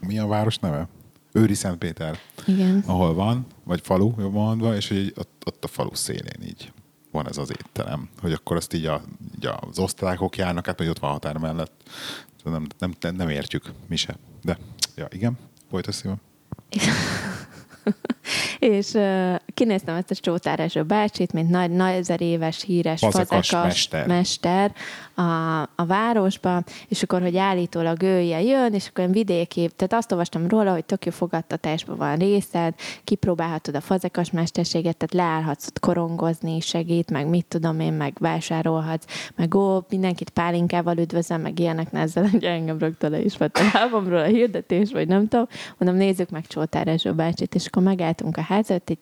[0.00, 0.88] Mi a város neve?
[1.32, 2.82] Őri Szentpéter, Igen.
[2.86, 6.72] ahol van, vagy falu, jobban mondva, és hogy ott, ott a falu szélén így
[7.10, 8.08] van ez az étterem.
[8.20, 9.02] Hogy akkor azt így, a,
[9.36, 11.72] így az osztrákok járnak át, hogy ott van határ mellett.
[12.44, 14.16] Nem, nem, nem, nem értjük, mi se.
[14.42, 14.58] De,
[14.96, 15.38] ja, igen,
[15.70, 16.20] folytasd szívam.
[18.58, 18.90] És
[19.58, 24.06] kinéztem ezt a Csótár Ezső bácsit, mint nagy, nagy ezer éves híres Fazekas fazekas, mester.
[24.06, 24.72] mester
[25.14, 30.12] a, a városba, és akkor, hogy állítólag ő ilyen jön, és akkor vidéki, tehát azt
[30.12, 35.80] olvastam róla, hogy tök jó fogadtatásban van részed, kipróbálhatod a fazekas mesterséget, tehát leállhatsz ott
[35.80, 41.92] korongozni, segít, meg mit tudom én, meg vásárolhatsz, meg ó, mindenkit pálinkával üdvözöl, meg ilyenek,
[41.92, 45.46] ne ezzel hogy engem rögtön le is vett a lábamról a hirdetés, vagy nem tudom,
[45.78, 48.98] mondom, nézzük meg Csótár Ezső bácsit, és akkor megálltunk a ház előtt, egy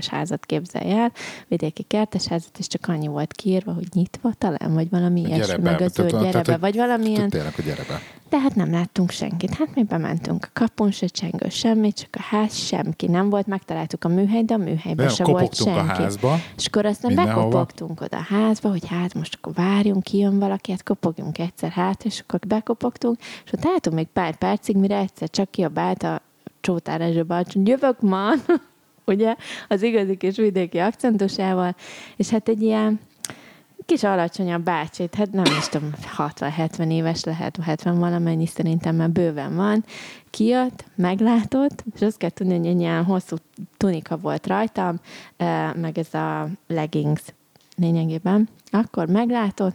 [0.00, 1.12] kertesházat képzelj el,
[1.48, 5.92] vidéki kertesházat, és csak annyi volt kiírva, hogy nyitva talán, vagy valami ilyesmi, meg az
[5.92, 7.28] tehát- gyere tehát, be, hogy vagy valamilyen.
[7.28, 8.00] Tényleg, hogy gyere be.
[8.28, 9.54] De hát nem láttunk senkit.
[9.54, 13.46] Hát mi bementünk a kapun, se csengő, semmi, csak a ház, semki nem volt.
[13.46, 16.02] Megtaláltuk a műhely, de a műhelyben se volt kopogtunk a senki.
[16.02, 17.46] házba, És akkor aztán mindenhova.
[17.46, 22.04] bekopogtunk oda a házba, hogy hát most akkor várjunk, kijön valaki, hát kopogjunk egyszer hát,
[22.04, 26.20] és akkor bekopogtunk, és ott álltunk még pár percig, mire egyszer csak kiabált a
[26.60, 28.30] Csótár Ezső hogy jövök ma,
[29.06, 29.36] ugye,
[29.68, 31.74] az igazi kis vidéki akcentusával,
[32.16, 33.00] és hát egy ilyen
[33.86, 39.56] kis alacsonyabb bácsit, hát nem is tudom, 60-70 éves lehet, 70 valamennyi szerintem már bőven
[39.56, 39.84] van,
[40.30, 43.36] kijött, meglátott, és azt kell tudni, hogy egy ilyen hosszú
[43.76, 45.00] tunika volt rajtam,
[45.74, 47.22] meg ez a leggings
[47.76, 48.48] lényegében.
[48.70, 49.74] Akkor meglátott,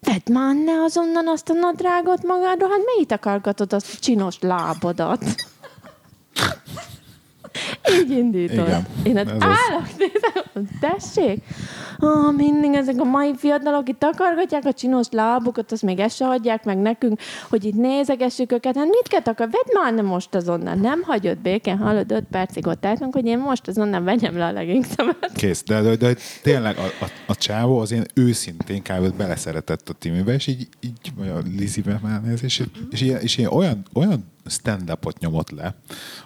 [0.00, 5.24] Vedd már ne azonnal azt a nadrágot magadról, hát miért akargatod azt a csinos lábodat?
[8.00, 8.66] Így indított.
[8.66, 9.26] Igen, Én az.
[9.28, 11.42] állok, nézem, tessék.
[11.98, 16.24] Ah, mindig ezek a mai fiatalok itt takargatják a csinos lábukat, azt még ezt se
[16.24, 18.76] hagyják meg nekünk, hogy itt nézegessük őket.
[18.76, 19.48] Hát mit kell takar?
[19.50, 20.74] Vedd már ne most azonnal.
[20.74, 24.52] Nem hagyott békén, hallod, öt percig ott álltunk, hogy én most azonnal vegyem le a
[24.52, 25.32] leggingsemet.
[25.34, 25.62] Kész.
[25.62, 29.16] De, de, de tényleg a, a, a csávó az én őszintén kb.
[29.16, 33.50] beleszeretett a Timibe, és így, így a Lizibe már néz, és, és, ilyen, és ilyen
[33.50, 35.74] olyan, olyan stand-upot nyomott le,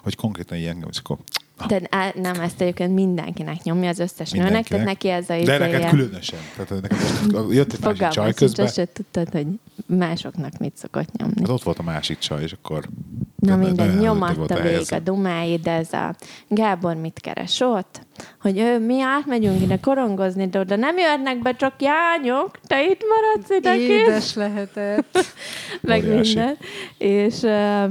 [0.03, 1.19] hogy konkrétan ilyen, és akkor
[1.67, 5.59] De á, nem, ezt egyébként mindenkinek nyomja, az összes nőnek, tehát neki ez a De
[5.59, 6.39] neked különösen.
[6.57, 6.99] Tehát neked
[7.33, 9.47] most jött egy másik csaj közben, se tudtad, hogy
[9.87, 11.41] másoknak mit szokott nyomni.
[11.41, 12.89] hát ott volt a másik csaj, és akkor
[13.37, 16.15] Na de- de- minden, de- nyomatta végig a dumáit, de ez a
[16.49, 18.07] Gábor mit keres ott?
[18.41, 23.05] Hogy ő, mi átmegyünk ide korongozni, de oda nem jönnek be csak jányok, te itt
[23.09, 25.19] maradsz ide Édes lehetett.
[25.81, 26.35] meg Óriási.
[26.35, 26.57] minden.
[26.99, 27.91] És uh,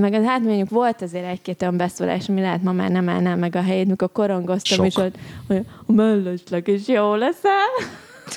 [0.00, 3.34] meg az hát mondjuk volt azért egy-két olyan beszólás, ami lehet ma már nem állná
[3.34, 4.86] meg a helyét, mikor korongoztam, Sok.
[4.86, 5.12] és hogy,
[5.46, 7.68] hogy a mellesleg is jó leszel.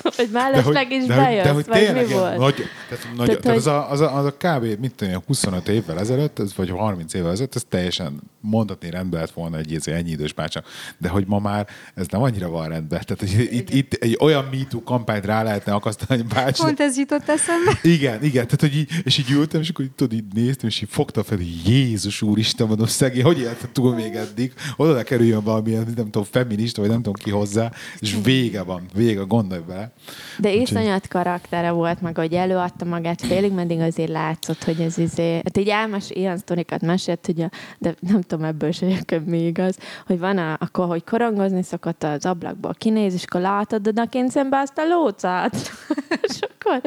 [0.16, 2.36] hogy mellesleg is de hogy, bejössz, de hogy vagy mi tényleg ilyen volt?
[2.36, 2.54] nagy,
[2.88, 4.80] tehát, nagy, Tehát, tehát, hogy- az, a, az, a, az a kb.
[4.80, 9.20] mit tudom, én, 25 évvel ezelőtt, ez, vagy 30 évvel ezelőtt, ez teljesen mondatni rendben
[9.20, 10.66] lett volna egy izé, ennyi idős bácsak.
[10.98, 13.00] De hogy ma már ez nem annyira van rendben.
[13.06, 16.62] Tehát, hogy itt, itt egy olyan MeToo kampányt rá lehetne akasztani bácsi.
[16.62, 17.78] Pont ez jutott eszembe.
[17.82, 20.80] Igen, igen, tehát hogy így, és így ültem, és akkor így, tudod, így néztem, és
[20.80, 24.52] így fogta fel, hogy Jézus úristen, mondom, szegény, hogy élted túl még eddig?
[24.76, 28.82] Oda ne kerüljön valamilyen, nem tudom, feminista, vagy nem tudom ki hozzá, és vége van,
[28.94, 29.92] vége, gondolj bele.
[30.38, 35.34] De iszonyat karaktere volt, meg hogy előadta magát, félig meddig azért látszott, hogy ez izé...
[35.34, 39.46] Hát így elmes, ilyen sztorikat mesélt, hogy a, de nem tudom ebből se egyébként mi
[39.46, 44.30] igaz, hogy van a, akkor, hogy korongozni szokott az ablakból kinéz, és akkor látod odakint
[44.30, 45.56] szembe azt a lócát.
[46.28, 46.80] és akkor,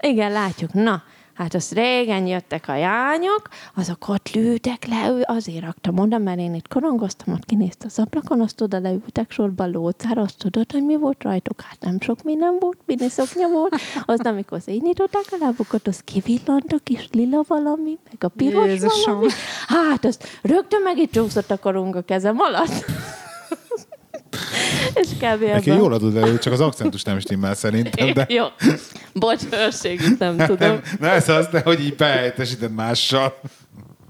[0.00, 1.02] igen, látjuk, na,
[1.36, 6.38] Hát azt régen jöttek a jányok, azok ott lőtek le, ő azért raktam oda, mert
[6.38, 10.84] én itt korongoztam, ott kinézte az ablakon, azt oda leültek sorba lócára, azt tudod, hogy
[10.84, 11.60] mi volt rajtuk?
[11.60, 13.74] Hát nem sok minden volt, mini szoknya volt.
[14.04, 18.66] Az, amikor így nyitották a lábukat, az kivillant a kis lila valami, meg a piros
[18.66, 19.14] Jézusom.
[19.14, 19.26] valami.
[19.66, 21.16] Hát, azt rögtön meg itt
[21.48, 22.84] a korong a kezem alatt.
[25.00, 25.42] És kb.
[25.42, 28.44] Neki jól adod elő, csak az akcentus nem stimmel szerintem, de Jó.
[29.14, 30.80] Bocs, őrség, itt nem tudom.
[31.00, 33.40] ne ez az, de hogy így behelyettesíted mással,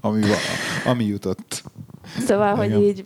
[0.01, 0.37] ami, va-
[0.85, 1.63] ami jutott.
[2.25, 2.81] Szóval, hogy Igen.
[2.81, 3.05] így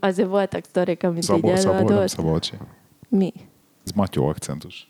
[0.00, 2.06] azért voltak sztorik, amit Szabó, így Szabó, nem.
[2.06, 2.52] Szabolcsi.
[3.08, 3.32] Mi?
[3.84, 4.88] Ez Matyó akcentus.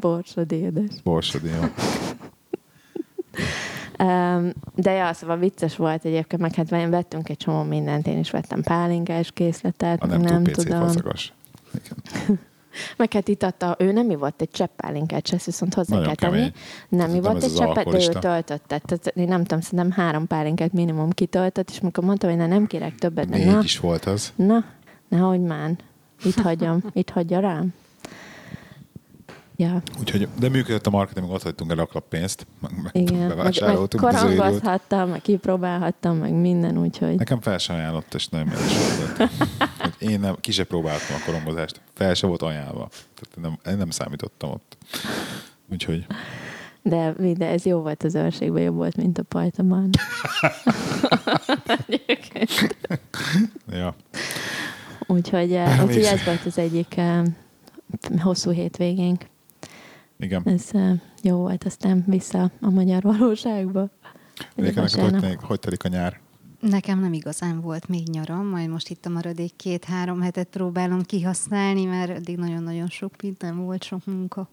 [0.00, 0.90] Borsod édes.
[1.04, 1.68] Borsodi, jó.
[4.74, 8.62] De ja, szóval vicces volt egyébként, meg hát vettünk egy csomó mindent, én is vettem
[8.62, 10.90] pálinkás készletet, A nem, nem, tudom.
[12.96, 16.30] Meg hát itt adta, ő nem ivott egy csepp pálinkát se, viszont hozzá Nagyon kell
[16.30, 16.52] tenni.
[16.88, 18.78] Nem Tudom, ivott ez egy cseppet, de ő töltötte.
[18.78, 22.66] Tehát én nem tudom, szerintem három pálinkát minimum kitöltött, és mikor mondtam, hogy na, nem
[22.66, 24.32] kérek többet, Négy na, is volt az.
[24.36, 24.64] na,
[25.08, 25.70] nehogy már.
[26.24, 27.74] Itt hagyjam, itt hagyja rám.
[29.56, 32.46] Ja, Úgyhogy, de működött a marketing, ott hagytunk el a pénzt.
[32.60, 33.18] Meg, meg igen.
[33.18, 37.14] Meg, meg bevásároltunk bizonyos korongozhattam, meg kipróbálhattam, meg minden, úgyhogy...
[37.14, 38.76] Nekem fel sem ajánlott, és nagyon meres
[39.16, 39.30] volt.
[39.98, 41.80] Én nem, ki se próbáltam a korongozást.
[41.92, 42.88] Fel se volt ajánlva.
[42.88, 44.76] Tehát nem, én nem számítottam ott.
[45.72, 46.06] Úgyhogy
[46.82, 49.24] De, de ez jó volt az őrségben, jobb volt, mint a.
[51.86, 52.76] Egyébként.
[53.80, 53.96] ja.
[55.06, 57.22] úgyhogy, eh, úgyhogy ez volt az egyik eh,
[58.22, 59.32] hosszú hétvégénk.
[60.18, 60.42] Igen.
[60.44, 60.70] Ez
[61.22, 63.90] jó volt, aztán vissza a magyar valóságba.
[64.54, 66.20] Egyébként hogy, telik, hogy telik a nyár?
[66.60, 71.84] Nekem nem igazán volt még nyaram, majd most itt a maradék két-három hetet próbálom kihasználni,
[71.84, 74.48] mert eddig nagyon-nagyon sok minden volt, sok munka.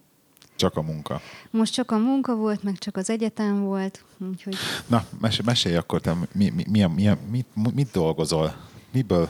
[0.56, 1.20] Csak a munka.
[1.50, 6.00] Most csak a munka volt, meg csak az egyetem volt, úgyhogy Na, mesélj, mesélj akkor,
[6.00, 8.54] te mi, mi, milyen, milyen, mit, mit dolgozol?
[8.92, 9.28] Miből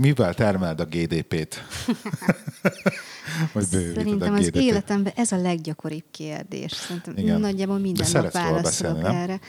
[0.00, 1.64] mivel termeld a GDP-t?
[3.52, 6.72] Vagy Szerintem az életemben ez a leggyakoribb kérdés.
[6.72, 7.40] Szerintem igen.
[7.40, 9.40] nagyjából minden nap válaszolok erre.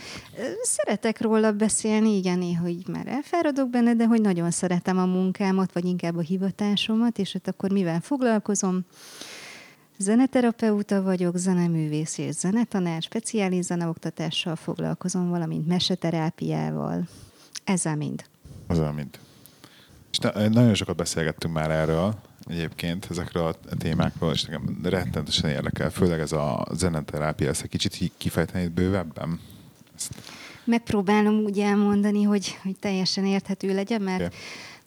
[0.61, 5.73] Szeretek róla beszélni, igen, néha így már elfáradok benne, de hogy nagyon szeretem a munkámat,
[5.73, 8.85] vagy inkább a hivatásomat, és ott akkor mivel foglalkozom?
[9.97, 17.07] Zeneterapeuta vagyok, zeneművész és zenetanár, speciális zeneoktatással foglalkozom, valamint meseterápiával.
[17.63, 18.23] Ezzel mind.
[18.67, 19.19] Ezzel mind.
[20.11, 22.15] És nagyon sokat beszélgettünk már erről,
[22.51, 28.11] egyébként ezekről a témákról, és nekem rettentesen érdekel, főleg ez a zeneterápia, ezt egy kicsit
[28.17, 29.39] kifejteni bővebben?
[29.95, 30.13] Ezt...
[30.63, 34.37] Megpróbálom úgy elmondani, hogy, hogy teljesen érthető legyen, mert okay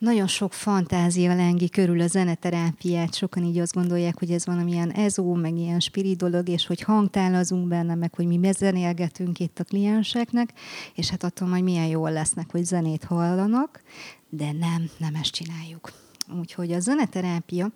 [0.05, 5.35] nagyon sok fantázia lengi körül a zeneterápiát, sokan így azt gondolják, hogy ez valamilyen ezó,
[5.35, 10.53] meg ilyen spirit dolog, és hogy hangtálazunk benne, meg hogy mi zenélgetünk itt a klienseknek,
[10.94, 13.83] és hát attól majd milyen jól lesznek, hogy zenét hallanak,
[14.29, 16.04] de nem, nem ezt csináljuk.
[16.39, 17.71] Úgyhogy a zeneterápia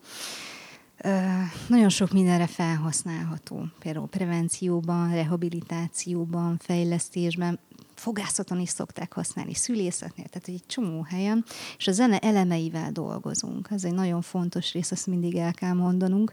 [1.68, 3.64] nagyon sok mindenre felhasználható.
[3.78, 7.58] Például prevencióban, rehabilitációban, fejlesztésben,
[7.94, 11.44] fogászaton is szokták használni, szülészetnél, tehát egy csomó helyen,
[11.76, 13.68] és a zene elemeivel dolgozunk.
[13.70, 16.32] Ez egy nagyon fontos rész, ezt mindig el kell mondanunk.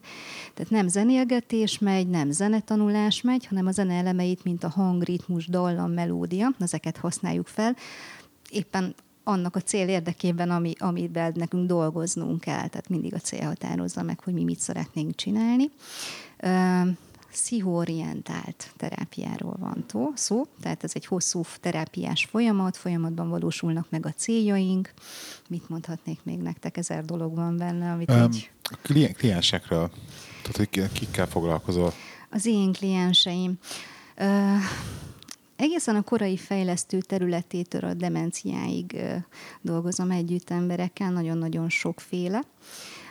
[0.54, 5.48] Tehát nem zenélgetés megy, nem zenetanulás megy, hanem a zene elemeit, mint a hang, ritmus,
[5.48, 7.76] dallam, melódia, ezeket használjuk fel.
[8.50, 8.96] Éppen
[9.28, 12.68] annak a cél érdekében, ami, amiben nekünk dolgoznunk kell.
[12.68, 15.72] Tehát mindig a cél határozza meg, hogy mi mit szeretnénk csinálni
[17.36, 19.86] pszichóorientált terápiáról van
[20.16, 24.94] szó, tehát ez egy hosszú terápiás folyamat, folyamatban valósulnak meg a céljaink.
[25.50, 26.78] Mit mondhatnék még nektek?
[26.78, 28.52] Ezer dolog van benne, amit um, egy...
[29.14, 29.90] Kliensekről,
[30.42, 31.94] tehát hogy kikkel foglalkozol?
[32.30, 33.54] Az én klienseim.
[34.18, 34.60] Uh,
[35.56, 38.98] egészen a korai fejlesztő területétől a demenciáig
[39.62, 42.44] dolgozom együtt emberekkel, nagyon-nagyon sokféle.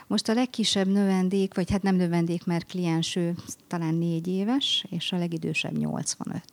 [0.07, 3.35] Most a legkisebb növendék, vagy hát nem növendék, mert kliens ő
[3.67, 6.43] talán négy éves, és a legidősebb 85.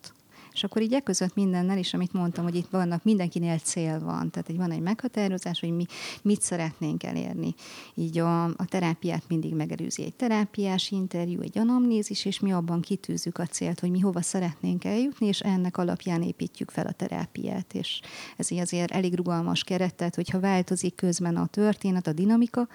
[0.53, 4.29] És akkor így e között mindennel is, amit mondtam, hogy itt vannak, mindenkinél cél van.
[4.29, 5.85] Tehát hogy van egy meghatározás, hogy mi
[6.21, 7.55] mit szeretnénk elérni.
[7.93, 13.37] Így a, a terápiát mindig megelőzi egy terápiás interjú, egy anamnézis, és mi abban kitűzzük
[13.37, 17.73] a célt, hogy mi hova szeretnénk eljutni, és ennek alapján építjük fel a terápiát.
[17.73, 18.01] És
[18.37, 22.67] ez így azért elég rugalmas keret, tehát hogyha változik közben a történet, a dinamika,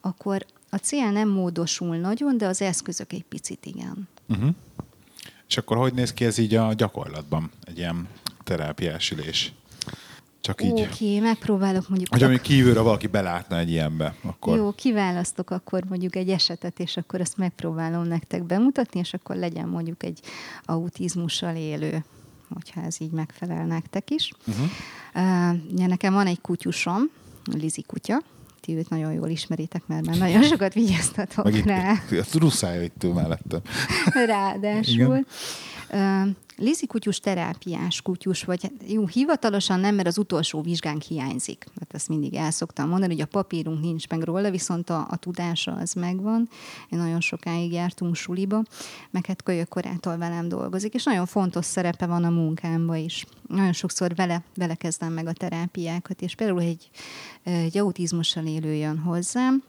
[0.00, 4.08] akkor a cél nem módosul nagyon, de az eszközök egy picit igen.
[4.28, 4.54] Uh-huh.
[5.50, 8.08] És akkor hogy néz ki ez így a gyakorlatban, egy ilyen
[8.44, 9.52] terápiás ülés?
[10.40, 10.70] Csak így.
[10.70, 12.10] Oké, okay, megpróbálok mondjuk...
[12.10, 14.56] Hogy ami kívülre valaki belátna egy ilyenbe, akkor...
[14.56, 19.68] Jó, kiválasztok akkor mondjuk egy esetet, és akkor azt megpróbálom nektek bemutatni, és akkor legyen
[19.68, 20.20] mondjuk egy
[20.64, 22.04] autizmussal élő,
[22.54, 24.32] hogyha ez így megfelel nektek is.
[24.46, 24.66] Uh-huh.
[25.14, 27.10] Uh, nekem van egy kutyusom,
[27.52, 28.22] Lizi kutya,
[28.60, 31.92] ti őt nagyon jól ismeritek, mert már nagyon sokat vigyáztatok Meg rá.
[32.10, 33.60] Itt, ruszája itt mellettem.
[34.26, 34.94] Ráadásul.
[34.94, 35.26] Igen.
[36.56, 41.66] Lizi kutyus terápiás kutyus, vagy jó, hivatalosan nem, mert az utolsó vizsgánk hiányzik.
[41.78, 45.16] Hát ezt mindig el szoktam mondani, hogy a papírunk nincs meg róla, viszont a, a
[45.16, 46.48] tudása az megvan.
[46.88, 48.62] Én nagyon sokáig jártunk suliba,
[49.10, 53.26] meg hát kölyök korától velem dolgozik, és nagyon fontos szerepe van a munkámban is.
[53.46, 56.90] Nagyon sokszor vele, vele kezdem meg a terápiákat, és például egy,
[57.42, 59.62] egy autizmussal élő jön hozzám,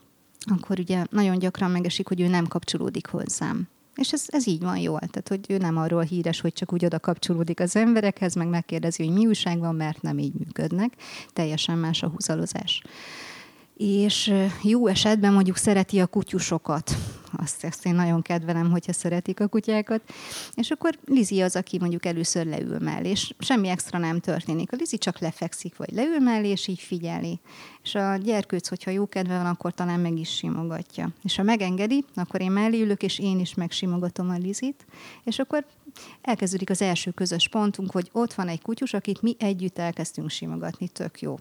[0.50, 3.68] akkor ugye nagyon gyakran megesik, hogy ő nem kapcsolódik hozzám.
[3.94, 4.98] És ez, ez így van jól.
[4.98, 9.04] Tehát, hogy ő nem arról híres, hogy csak úgy oda kapcsolódik az emberekhez, meg megkérdezi,
[9.04, 10.92] hogy mi újság van, mert nem így működnek.
[11.32, 12.82] Teljesen más a húzalozás
[13.76, 16.96] és jó esetben mondjuk szereti a kutyusokat.
[17.36, 20.02] Azt, ezt én nagyon kedvelem, hogyha szeretik a kutyákat.
[20.54, 24.72] És akkor Lizi az, aki mondjuk először leül mellé, és semmi extra nem történik.
[24.72, 27.40] A Lizi csak lefekszik, vagy leül mellé, és így figyeli.
[27.82, 31.08] És a gyerkőc, hogyha jó kedve van, akkor talán meg is simogatja.
[31.22, 34.86] És ha megengedi, akkor én mellé ülök, és én is megsimogatom a Lizit,
[35.24, 35.64] és akkor
[36.22, 40.88] elkezdődik az első közös pontunk, hogy ott van egy kutyus, akit mi együtt elkezdtünk simogatni,
[40.88, 41.38] tök jó.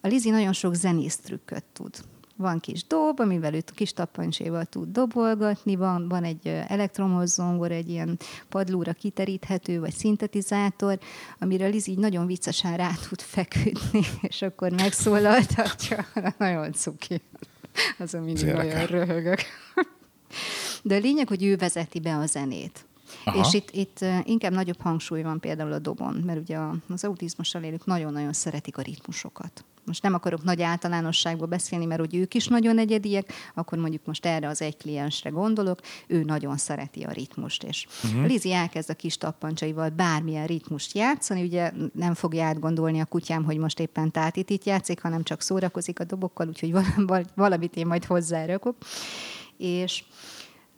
[0.00, 1.94] A Lizi nagyon sok zenész trükköt tud.
[2.36, 7.88] Van kis dob, amivel ő kis tappancséval tud dobolgatni, van, van egy elektromos zongor, egy
[7.88, 8.18] ilyen
[8.48, 10.98] padlóra kiteríthető, vagy szintetizátor,
[11.38, 16.06] amire Lizi így nagyon viccesen rá tud feküdni, és akkor megszólaltatja.
[16.38, 17.20] nagyon cuki.
[17.98, 19.40] Azon mindig nagyon röhögök.
[20.82, 22.85] De a lényeg, hogy ő vezeti be a zenét.
[23.24, 23.40] Aha.
[23.40, 27.84] És itt, itt inkább nagyobb hangsúly van például a dobon, mert ugye az autizmussal élők
[27.84, 32.78] nagyon-nagyon szeretik a ritmusokat most nem akarok nagy általánosságból beszélni, mert hogy ők is nagyon
[32.78, 37.86] egyediek, akkor mondjuk most erre az egy kliensre gondolok, ő nagyon szereti a ritmust, és
[38.04, 38.26] uh-huh.
[38.26, 43.58] Lizi elkezd a kis tappancsaival bármilyen ritmust játszani, ugye nem fogja átgondolni a kutyám, hogy
[43.58, 46.74] most éppen tátitit játszik, hanem csak szórakozik a dobokkal, úgyhogy
[47.34, 48.76] valamit én majd hozzárakok.
[49.56, 50.04] És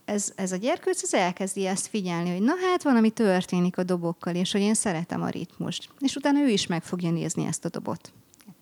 [0.09, 3.83] ez, ez a gyerkőc az elkezdi ezt figyelni, hogy na hát van, ami történik a
[3.83, 5.89] dobokkal, és hogy én szeretem a ritmust.
[5.99, 8.13] És utána ő is meg fogja nézni ezt a dobot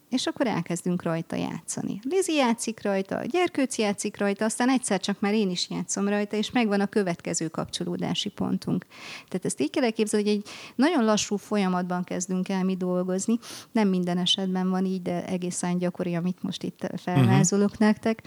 [0.09, 2.01] és akkor elkezdünk rajta játszani.
[2.03, 6.37] Lizi játszik rajta, a gyerkőc játszik rajta, aztán egyszer csak már én is játszom rajta,
[6.37, 8.87] és megvan a következő kapcsolódási pontunk.
[9.29, 13.39] Tehát ezt így kell elképzelni, hogy egy nagyon lassú folyamatban kezdünk el mi dolgozni.
[13.73, 17.87] Nem minden esetben van így, de egészen gyakori, amit most itt felvázolok uh-huh.
[17.87, 18.23] nektek.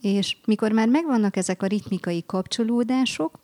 [0.00, 3.38] És mikor már megvannak ezek a ritmikai kapcsolódások,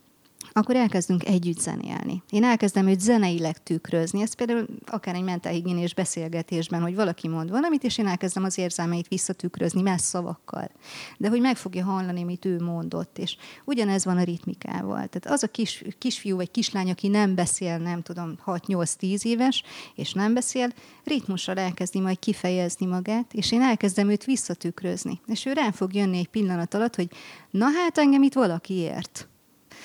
[0.53, 2.23] akkor elkezdünk együtt zenélni.
[2.31, 4.23] Én elkezdem őt zeneileg tükrözni.
[4.23, 9.09] Ez például akár egy mentálhigiénés beszélgetésben, hogy valaki mond valamit, és én elkezdem az érzelmeit
[9.09, 10.71] visszatükrözni más szavakkal.
[11.19, 13.19] De hogy meg fogja hallani, amit ő mondott.
[13.19, 15.07] És ugyanez van a ritmikával.
[15.07, 19.63] Tehát az a kis, kisfiú vagy kislány, aki nem beszél, nem tudom, 6-8-10 éves,
[19.95, 20.69] és nem beszél,
[21.05, 25.21] ritmussal elkezdi majd kifejezni magát, és én elkezdem őt visszatükrözni.
[25.27, 27.11] És ő rá fog jönni egy pillanat alatt, hogy
[27.51, 29.27] na hát engem itt valaki ért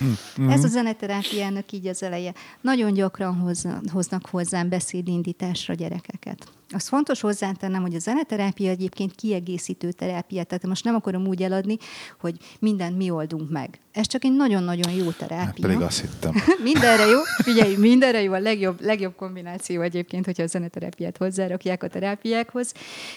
[0.04, 0.50] Mm.
[0.50, 2.34] Ez a zeneterápiának így az eleje.
[2.62, 3.58] Nagyon gyakran
[3.92, 6.57] hoznak hozzám beszédindításra gyerekeket.
[6.70, 11.78] Az fontos hozzátennem, hogy a zeneterápia egyébként kiegészítő terápia, tehát most nem akarom úgy eladni,
[12.20, 13.80] hogy mindent mi oldunk meg.
[13.92, 15.38] Ez csak egy nagyon-nagyon jó terápia.
[15.38, 16.34] Hát pedig azt hittem.
[16.64, 21.88] mindenre jó, figyelj, mindenre jó, a legjobb, legjobb kombináció egyébként, hogyha a zeneterápiát hozzárakják a
[21.88, 22.74] terápiákhoz,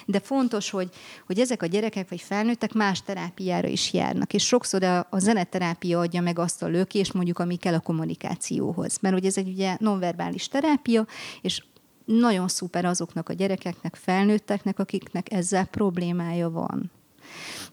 [0.07, 0.89] de fontos, hogy,
[1.27, 5.99] hogy ezek a gyerekek vagy felnőttek más terápiára is járnak, és sokszor a, a zeneterápia
[5.99, 8.99] adja meg azt a lökést, mondjuk, ami kell a kommunikációhoz.
[9.01, 11.07] Mert hogy ez egy ugye nonverbális terápia,
[11.41, 11.63] és
[12.05, 16.91] nagyon szuper azoknak a gyerekeknek, felnőtteknek, akiknek ezzel problémája van.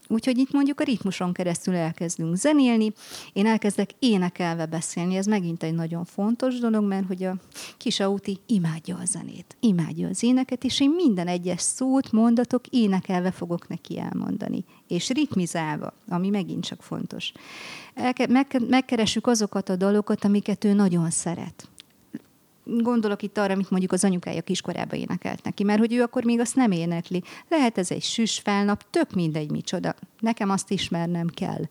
[0.07, 2.93] Úgyhogy itt mondjuk a ritmuson keresztül elkezdünk zenélni,
[3.33, 7.35] én elkezdek énekelve beszélni, ez megint egy nagyon fontos dolog, mert hogy a
[7.77, 13.31] kis auti imádja a zenét, imádja az éneket, és én minden egyes szót, mondatok énekelve
[13.31, 17.31] fogok neki elmondani, és ritmizálva, ami megint csak fontos.
[17.93, 21.67] Elke- megkeresük azokat a dalokat, amiket ő nagyon szeret
[22.67, 26.39] gondolok itt arra, amit mondjuk az anyukája kiskorában énekelt neki, mert hogy ő akkor még
[26.39, 27.23] azt nem énekli.
[27.49, 29.95] Lehet ez egy süs felnap, tök mindegy micsoda.
[30.19, 31.61] Nekem azt ismernem kell.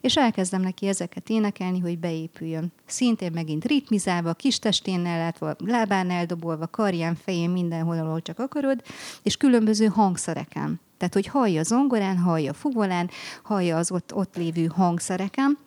[0.00, 2.72] És elkezdem neki ezeket énekelni, hogy beépüljön.
[2.86, 8.82] Szintén megint ritmizálva, kis testénnel látva, lábán eldobolva, karján, fején, mindenhol, ahol csak akarod,
[9.22, 10.80] és különböző hangszereken.
[10.96, 13.10] Tehát, hogy hallja zongorán, hallja fuvolán,
[13.42, 15.58] hallja az ott, ott lévő hangszereken,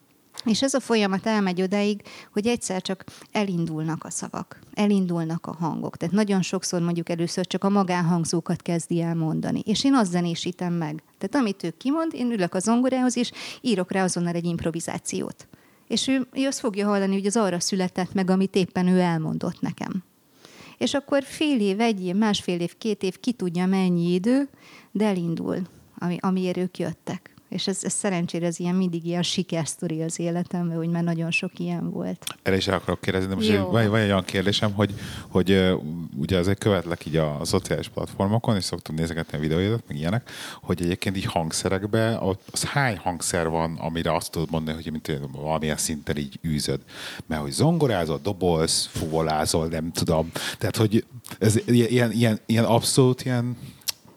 [0.47, 5.97] és ez a folyamat elmegy odáig, hogy egyszer csak elindulnak a szavak, elindulnak a hangok.
[5.97, 9.61] Tehát nagyon sokszor mondjuk először csak a magánhangzókat kezdi el mondani.
[9.65, 11.03] És én azt zenésítem meg.
[11.17, 13.31] Tehát amit ő kimond, én ülök a zongorához, és
[13.61, 15.47] írok rá azonnal egy improvizációt.
[15.87, 19.61] És ő, ő azt fogja hallani, hogy az arra született meg, amit éppen ő elmondott
[19.61, 20.03] nekem.
[20.77, 24.49] És akkor fél év, egy év, másfél év, két év, ki tudja mennyi idő,
[24.91, 25.57] de elindul,
[25.97, 27.36] ami, amiért ők jöttek.
[27.49, 31.59] És ez, ez szerencsére ez ilyen mindig ilyen sikersztori az életemben, hogy már nagyon sok
[31.59, 32.25] ilyen volt.
[32.43, 34.93] Erre is el akarok kérdezni, de most van, van egy olyan kérdésem, hogy,
[35.27, 35.73] hogy
[36.17, 40.29] ugye azért követlek így a, a szociális platformokon, és szoktam nézegetni a videóidat, meg ilyenek,
[40.61, 42.19] hogy egyébként így hangszerekben,
[42.51, 46.81] az hány hangszer van, amire azt tudod mondani, hogy mint valamilyen szinten így űzöd.
[47.25, 50.31] Mert hogy zongorázol, dobolsz, fuvolázol, nem tudom.
[50.57, 51.05] Tehát, hogy
[51.39, 53.57] ez ilyen, ilyen, ilyen abszolút ilyen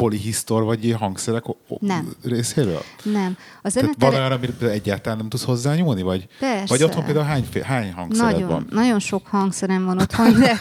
[0.01, 1.44] polihisztor vagy hangszerek
[1.80, 2.12] nem.
[2.24, 2.82] részéről?
[3.03, 3.36] Nem.
[3.62, 3.98] A zenetere...
[3.98, 6.02] Tehát van olyan, amire egyáltalán nem tudsz hozzányúlni?
[6.02, 6.64] Vagy, Persze.
[6.68, 8.66] vagy otthon például hány, hány hangszered nagyon, van?
[8.70, 10.58] Nagyon sok hangszerem van otthon, de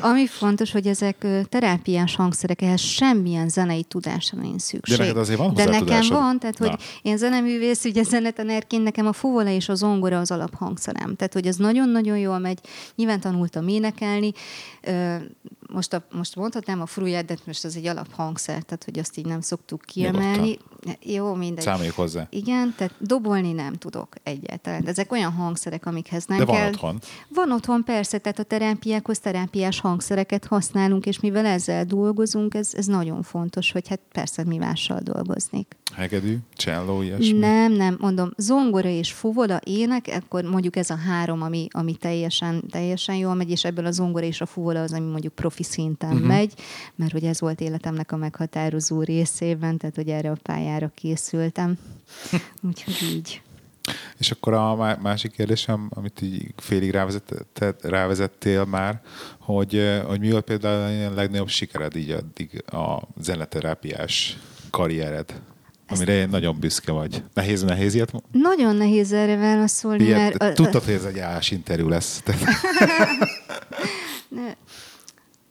[0.00, 4.96] ami fontos, hogy ezek terápiás hangszerek, ehhez semmilyen zenei tudásra nincs szükség.
[4.96, 6.16] De neked azért van De nekem tudásod?
[6.16, 6.76] van, tehát hogy Na.
[7.02, 11.16] én zeneművész, ugye zenetanárként nekem a fuvola és a zongora az alaphangszerem.
[11.16, 12.58] Tehát, hogy ez nagyon-nagyon jól megy.
[12.94, 14.32] Nyilván tanultam énekelni,
[15.72, 19.26] most, a, most mondhatnám a fruját, de most az egy alaphangszer, tehát hogy azt így
[19.26, 20.36] nem szoktuk kiemelni.
[20.36, 20.76] Nyugodtan.
[21.02, 21.64] Jó, mindegy.
[21.64, 22.26] Számoljuk hozzá.
[22.30, 24.86] Igen, tehát dobolni nem tudok egyáltalán.
[24.86, 26.68] Ezek olyan hangszerek, amikhez nem de van kell.
[26.68, 26.98] otthon.
[27.28, 32.86] Van otthon, persze, tehát a terápiákhoz terápiás hangszereket használunk, és mivel ezzel dolgozunk, ez, ez
[32.86, 35.76] nagyon fontos, hogy hát persze mi mással dolgoznék.
[35.94, 37.38] Hegedű, cselló, ilyesmi?
[37.38, 42.64] Nem, nem, mondom, zongora és fuvola, ének, akkor mondjuk ez a három, ami, ami teljesen,
[42.70, 46.12] teljesen jól megy, és ebből a zongora és a fuvola az, ami mondjuk profi szinten
[46.12, 46.26] uh-huh.
[46.26, 46.52] megy,
[46.94, 51.78] mert hogy ez volt életemnek a meghatározó részében, tehát hogy erre a pályára készültem.
[52.68, 53.40] Úgyhogy így.
[54.18, 59.00] És akkor a má- másik kérdésem, amit így félig rávezetett, rávezettél már,
[59.38, 64.38] hogy, hogy mi volt például a legnagyobb sikered így addig a zeneterápiás
[64.70, 65.40] karriered?
[65.90, 67.22] Amire én nagyon büszke vagy.
[67.34, 68.12] Nehéz, nehéz ilyet?
[68.32, 70.42] Nagyon nehéz erre válaszolni, ilyet mert...
[70.42, 72.22] a- tudtad, hogy ez egy állás interjú lesz.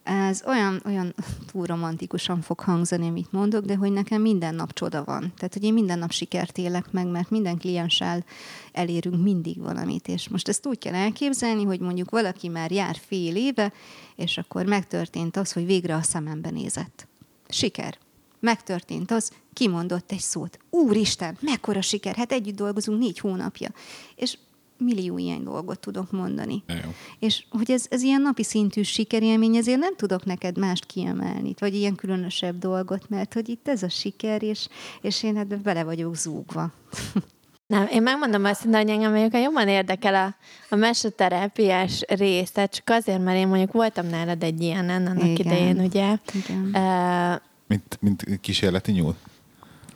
[0.08, 1.14] Ez olyan, olyan
[1.52, 5.34] túl romantikusan fog hangzani, amit mondok, de hogy nekem minden nap csoda van.
[5.36, 8.26] Tehát, hogy én minden nap sikert élek meg, mert minden klienssel
[8.72, 10.08] elérünk mindig valamit.
[10.08, 13.74] És most ezt úgy kell elképzelni, hogy mondjuk valaki már jár fél éve,
[14.16, 17.08] és akkor megtörtént az, hogy végre a szemembe nézett.
[17.48, 17.98] Siker.
[18.40, 20.60] Megtörtént az, kimondott egy szót.
[20.70, 23.70] Úristen, mekkora siker, hát együtt dolgozunk négy hónapja.
[24.16, 24.38] És
[24.80, 26.64] millió ilyen dolgot tudok mondani.
[26.68, 26.94] Jó.
[27.20, 31.76] És hogy ez, ez ilyen napi szintű sikerélmény, ezért nem tudok neked mást kiemelni, vagy
[31.76, 34.68] ilyen különösebb dolgot, mert hogy itt ez a siker, és,
[35.02, 36.72] és én hát bele vagyok zúgva.
[37.68, 40.36] Nem, én megmondom azt, hogy engem mondjuk jobban érdekel a,
[40.70, 45.36] a meseterápiás rész, tehát csak azért, mert én mondjuk voltam nálad egy ilyen annak Igen.
[45.36, 46.18] idején, ugye.
[46.34, 46.72] Igen.
[46.74, 49.16] Uh, mint, mint kísérleti nyúl.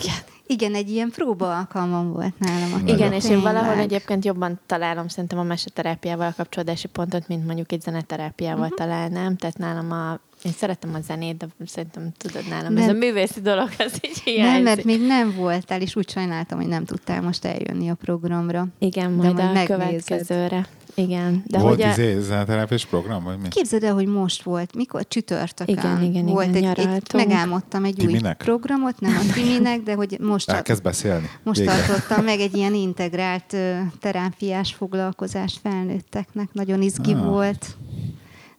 [0.00, 0.29] igen.
[0.50, 2.72] Igen, egy ilyen próba alkalmam volt nálam.
[2.72, 7.46] akkor Igen, és én valahol egyébként jobban találom szerintem a meseterápiával a kapcsolódási pontot, mint
[7.46, 8.78] mondjuk egy zeneterápiával uh-huh.
[8.78, 9.36] találnám.
[9.36, 12.94] Tehát nálam a, én szeretem a zenét, de szerintem tudod nálam, ez Nem.
[12.94, 14.64] a művészi dolog, az így Nem, hiányzik.
[14.64, 18.66] mert még nem voltál, és úgy sajnáltam, hogy nem tudtál most eljönni a programra.
[18.78, 19.66] Igen, De majd, majd a megnézed.
[19.66, 20.66] következőre.
[20.94, 21.42] Igen.
[21.46, 23.48] De Volt hogy a, izé, zeneterápiás program, vagy mi?
[23.48, 27.94] Képzeld el, hogy most volt, mikor csütörtökön Igen, igen, volt igen, egy, egy, megálmodtam egy
[27.94, 28.36] Timinek?
[28.40, 31.30] új programot, nem a Timinek, de hogy most, Elkezd beszélni.
[31.42, 31.74] most Végre.
[31.86, 33.56] tartottam meg egy ilyen integrált
[34.00, 37.24] terápiás foglalkozást felnőtteknek, nagyon izgi Ah.
[37.24, 37.76] volt.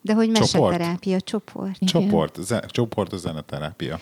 [0.00, 0.52] De hogy Csoport?
[0.78, 1.76] meseterápia csoport.
[1.80, 1.88] Igen.
[2.02, 3.98] Csoport, ze, csoport a zeneterápia.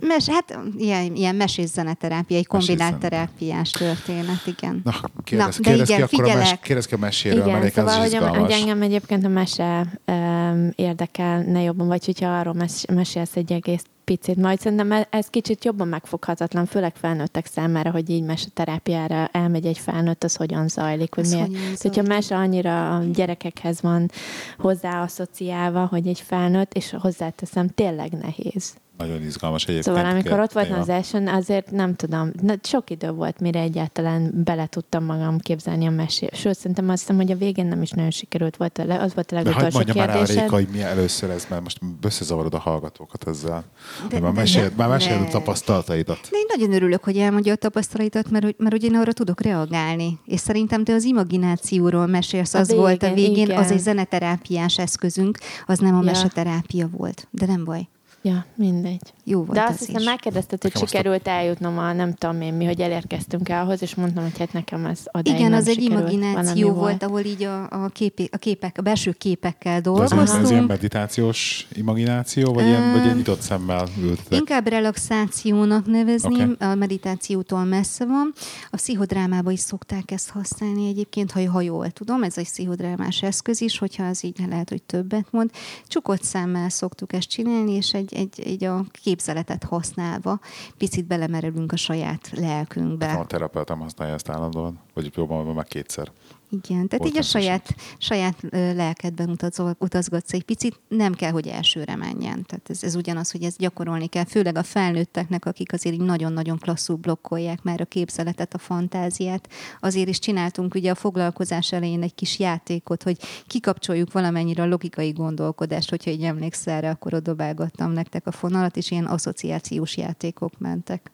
[0.00, 4.80] Mes, hát ilyen, ilyen mesés zeneterápia, egy kombinált terápiás történet, igen.
[4.84, 4.94] Na,
[5.24, 8.00] kérdez, de kérdez ki igen, akkor a, mes, kérdez ki a meséről, Igen, mert szóval,
[8.00, 13.36] az hogy, hogy engem egyébként a mese um, érdekelne jobban, vagy hogyha arról mes- mesélsz
[13.36, 13.84] egy egész
[14.16, 19.66] picit, majd szerintem e- ez kicsit jobban megfoghatatlan, főleg felnőttek számára, hogy így meseterápiára elmegy
[19.66, 21.82] egy felnőtt, az hogyan zajlik, hogy Az miért.
[21.82, 24.10] hogyha mese annyira a gyerekekhez van
[24.58, 28.74] hozzáasszociálva, hogy egy felnőtt, és hozzáteszem, tényleg nehéz.
[28.98, 29.96] Nagyon izgalmas egyébként.
[29.96, 34.30] Szóval amikor ott voltam az elsőn, azért nem tudom, na, sok idő volt, mire egyáltalán
[34.44, 36.34] bele tudtam magam képzelni a mesét.
[36.34, 39.34] Sőt, szerintem azt hiszem, hogy a végén nem is nagyon sikerült, volt az volt a
[39.34, 40.42] De legutolsó mondja már el, kérdésed.
[40.42, 43.64] Réka, hogy mi először ez, mert most összezavarod a hallgatókat ezzel.
[44.08, 46.18] De- De, már de- meséld, már de- meséld a tapasztalataidat.
[46.30, 49.40] De én nagyon örülök, hogy elmondja a tapasztalaidat, mert, hogy- mert hogy én arra tudok
[49.40, 50.18] reagálni.
[50.26, 53.58] És szerintem te az imaginációról mesélsz, A az volt a végén, végén, igen.
[53.58, 56.04] az egy zeneterápiás eszközünk, az nem a Ja.
[56.04, 57.28] meseterápia volt.
[57.30, 57.88] De nem baj.
[58.24, 59.00] Ja, mindegy.
[59.24, 60.04] Jó volt De az azt hiszem is.
[60.06, 63.62] megkérdezted, hogy Nekem azt a- sikerült eljutnom a nem tudom én mi, hogy elérkeztünk el
[63.64, 66.80] ahhoz, és mondtam, hogy hát nekem ez odáig Igen, nem az egy sikerült, imagináció valami
[66.80, 70.42] volt, ahol így a, a, képé, a képek, a belső képekkel De az, az, dolgoztunk.
[70.44, 74.38] az ilyen meditációs imagináció, vagy, ilyen, vagy egy nyitott szemmel ültetek?
[74.38, 76.64] Inkább relaxációnak nevezném, Oké.
[76.64, 78.32] a meditációtól messze van.
[78.70, 83.60] A pszichodrámában is szokták ezt használni egyébként, ha, ha jól tudom, ez egy pszichodrámás eszköz
[83.60, 85.50] is, hogyha az így lehet, hogy többet mond.
[85.86, 90.40] Csukott szemmel szoktuk ezt csinálni, és egy, egy, egy a képzeletet használva
[90.76, 93.12] picit belemerülünk a saját lelkünkbe.
[93.12, 96.12] A terapeutám használja ezt állandóan, vagy jobban már kétszer.
[96.52, 101.96] Igen, tehát így a saját, saját lelkedben utazol, utazgatsz egy picit, nem kell, hogy elsőre
[101.96, 102.44] menjen.
[102.46, 106.58] Tehát ez, ez ugyanaz, hogy ezt gyakorolni kell, főleg a felnőtteknek, akik azért így nagyon-nagyon
[106.58, 109.48] klasszul blokkolják már a képzeletet, a fantáziát.
[109.80, 115.10] Azért is csináltunk ugye a foglalkozás elején egy kis játékot, hogy kikapcsoljuk valamennyire a logikai
[115.10, 120.58] gondolkodást, hogyha így emlékszel rá, akkor ott dobálgattam nektek a fonalat, és ilyen asszociációs játékok
[120.58, 121.10] mentek.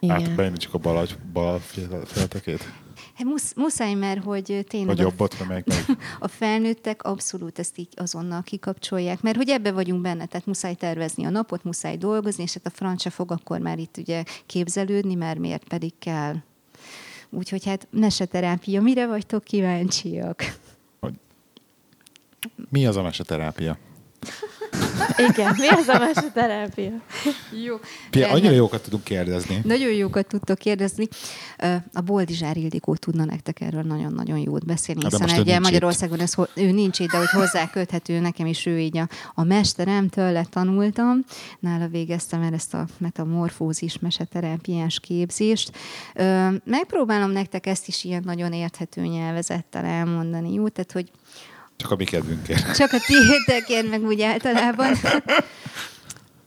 [0.00, 0.20] Igen.
[0.20, 1.58] Hát beindítsuk a bal, bal
[2.04, 2.81] féltekét?
[3.14, 5.84] Hát musz, muszáj, mert hogy tényleg Vagy a jobbot, vagy melyik melyik?
[6.18, 11.24] a felnőttek abszolút ezt így azonnal kikapcsolják, mert hogy ebbe vagyunk benne, tehát muszáj tervezni
[11.24, 15.38] a napot, muszáj dolgozni, és hát a francia fog akkor már itt ugye képzelődni, mert
[15.38, 16.34] miért pedig kell.
[17.30, 20.58] Úgyhogy hát meseterápia, mire vagytok kíváncsiak?
[22.70, 23.78] Mi az a meseterápia?
[25.16, 26.90] Igen, mi az a meseterápia?
[27.64, 27.76] Jó.
[28.10, 29.60] Pia, annyira jókat tudunk kérdezni.
[29.64, 31.08] Nagyon jókat tudtok kérdezni.
[31.92, 36.34] A Boldizsár Ildikó tudna nektek erről nagyon-nagyon jót beszélni, Hát de hiszen nincs Magyarországon ez,
[36.54, 41.24] ő nincs itt, de hogy hozzá köthető, nekem is ő így a, a mesteremtől letanultam.
[41.60, 45.72] Nála végeztem el ezt a metamorfózis meseterápiás képzést.
[46.64, 50.68] Megpróbálom nektek ezt is ilyen nagyon érthető nyelvezettel elmondani, jó?
[50.68, 51.10] Tehát, hogy
[51.76, 52.76] Csak a mi kedvünkért.
[52.76, 54.94] csak a tiétekért, meg úgy általában.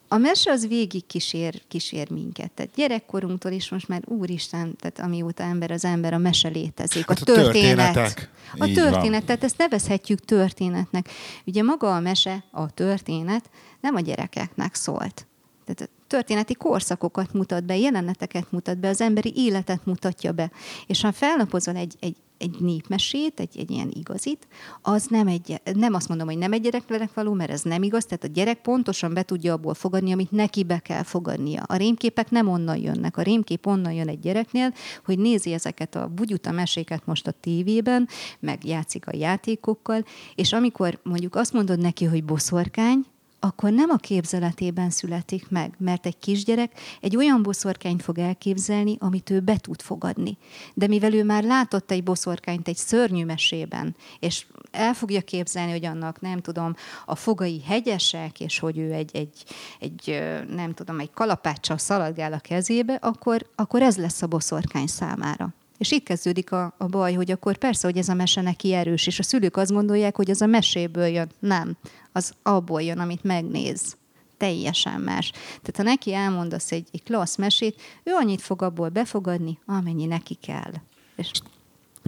[0.08, 2.52] a mese az végig kísér, kísér minket.
[2.52, 7.08] Tehát gyerekkorunktól is most már úristen, tehát amióta ember az ember, a mese létezik.
[7.08, 7.94] Hát a, a történet.
[7.94, 8.30] történetek.
[8.58, 9.26] A Így történet, van.
[9.26, 11.10] tehát ezt nevezhetjük történetnek.
[11.46, 13.50] Ugye maga a mese, a történet
[13.82, 15.28] nem a gyerekeknek szólt.
[15.66, 20.52] Tehát a történeti korszakokat mutat be, jeleneteket mutat be, az emberi életet mutatja be.
[20.88, 24.48] És ha fellapozol egy, egy, egy népmesét, egy, egy ilyen igazit,
[24.82, 28.06] az nem egy, nem azt mondom, hogy nem egy gyereknek való, mert ez nem igaz,
[28.06, 31.64] tehát a gyerek pontosan be tudja abból fogadni, amit neki be kell fogadnia.
[31.66, 33.18] A rémképek nem onnan jönnek.
[33.18, 34.74] A rémkép onnan jön egy gyereknél,
[35.06, 38.08] hogy nézi ezeket a bugyuta meséket most a tévében,
[38.40, 40.06] meg játszik a játékokkal,
[40.36, 43.06] és amikor mondjuk azt mondod neki, hogy boszorkány,
[43.40, 49.30] akkor nem a képzeletében születik meg, mert egy kisgyerek egy olyan boszorkányt fog elképzelni, amit
[49.30, 50.38] ő be tud fogadni.
[50.74, 55.86] De mivel ő már látott egy boszorkányt egy szörnyű mesében, és el fogja képzelni, hogy
[55.86, 56.76] annak, nem tudom,
[57.06, 59.44] a fogai hegyesek, és hogy ő egy, egy,
[59.80, 60.24] egy
[60.56, 65.54] nem tudom, egy kalapáccsal szaladgál a kezébe, akkor, akkor ez lesz a boszorkány számára.
[65.78, 69.08] És itt kezdődik a, a baj, hogy akkor persze, hogy ez a mese neki erős,
[69.08, 71.32] és a szülők azt gondolják, hogy ez a meséből jön.
[71.40, 71.78] Nem,
[72.16, 73.98] az abból jön, amit megnéz.
[74.38, 75.32] Teljesen más.
[75.32, 80.34] Tehát ha neki elmondasz egy, egy klassz mesét, ő annyit fog abból befogadni, amennyi neki
[80.34, 80.72] kell.
[81.16, 81.32] És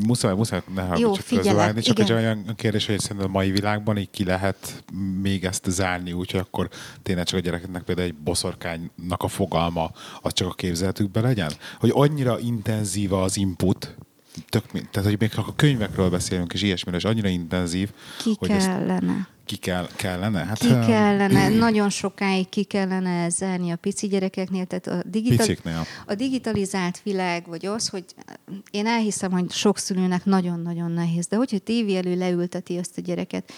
[0.06, 2.18] Muszáj, muszáj, ne Jó, csak figyelek, csak egy igen.
[2.18, 4.84] olyan kérdés, hogy szerintem a mai világban így ki lehet
[5.22, 6.70] még ezt zárni, úgyhogy akkor
[7.04, 9.92] tényleg csak a gyerekeknek például egy boszorkánynak a fogalma,
[10.22, 11.52] az csak a képzeletükben legyen?
[11.80, 13.96] Hogy annyira intenzív az input,
[14.50, 18.50] tök, tehát hogy még ha a könyvekről beszélünk, és ilyesmiről, és annyira intenzív, ki hogy
[18.50, 19.28] kellene?
[19.48, 20.46] ki kell, kellene?
[20.46, 25.86] Hát, Ki kellene, nagyon sokáig ki kellene zárni a pici gyerekeknél, tehát a, digital, Piciknél.
[26.06, 28.06] a digitalizált világ, vagy az, hogy
[28.72, 33.52] én elhiszem, hogy sok szülőnek nagyon-nagyon nehéz, de hogyha tévé elő leülteti azt a gyereket,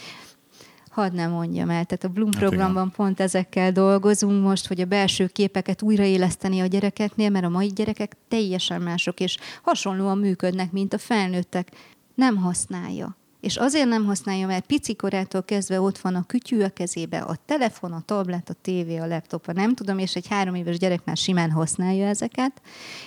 [1.00, 1.86] hadd nem mondjam el.
[1.86, 6.66] Tehát a Bloom Hát programban pont ezekkel dolgozunk most, hogy a belső képeket újraéleszteni a
[6.66, 11.72] gyerekeknél, mert a mai gyerekek teljesen mások, és hasonlóan működnek, mint a felnőttek.
[12.16, 13.18] Nem használja.
[13.40, 17.36] És azért nem használja, mert pici korától kezdve ott van a kütyű a kezébe, a
[17.46, 21.06] telefon, a tablet, a tévé, a laptop, a nem tudom, és egy három éves gyerek
[21.06, 22.62] már simán használja ezeket,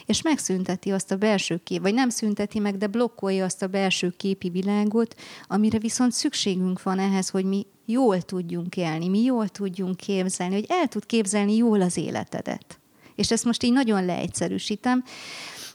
[0.07, 4.15] és megszünteti azt a belső kép, vagy nem szünteti meg, de blokkolja azt a belső
[4.17, 5.15] képi világot,
[5.47, 10.67] amire viszont szükségünk van ehhez, hogy mi jól tudjunk élni, mi jól tudjunk képzelni, hogy
[10.69, 12.79] el tud képzelni jól az életedet.
[13.15, 15.05] És ezt most így nagyon leegyszerűsítem,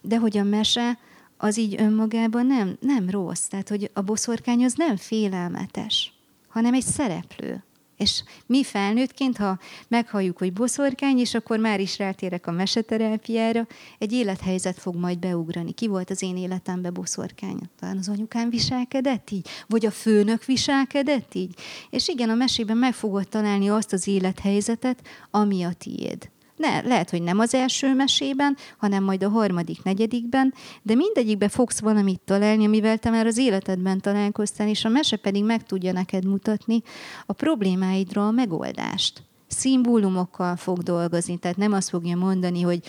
[0.02, 0.98] de hogy a mese
[1.38, 3.46] az így önmagában nem, nem rossz.
[3.46, 6.14] Tehát, hogy a boszorkány az nem félelmetes,
[6.48, 7.64] hanem egy szereplő.
[7.98, 13.68] És mi felnőttként, ha meghalljuk, hogy boszorkány, és akkor már is rátérek a meseterápiára,
[13.98, 15.72] egy élethelyzet fog majd beugrani.
[15.72, 17.60] Ki volt az én életemben boszorkány?
[17.80, 19.48] Talán az anyukám viselkedett így?
[19.68, 21.56] Vagy a főnök viselkedett így?
[21.90, 26.30] És igen, a mesében meg fogod találni azt az élethelyzetet, ami a tiéd.
[26.58, 31.80] Ne, lehet, hogy nem az első mesében, hanem majd a harmadik, negyedikben, de mindegyikben fogsz
[31.80, 36.26] valamit találni, amivel te már az életedben találkoztál, és a mese pedig meg tudja neked
[36.26, 36.82] mutatni
[37.26, 42.82] a problémáidra a megoldást szimbólumokkal fog dolgozni, tehát nem azt fogja mondani, hogy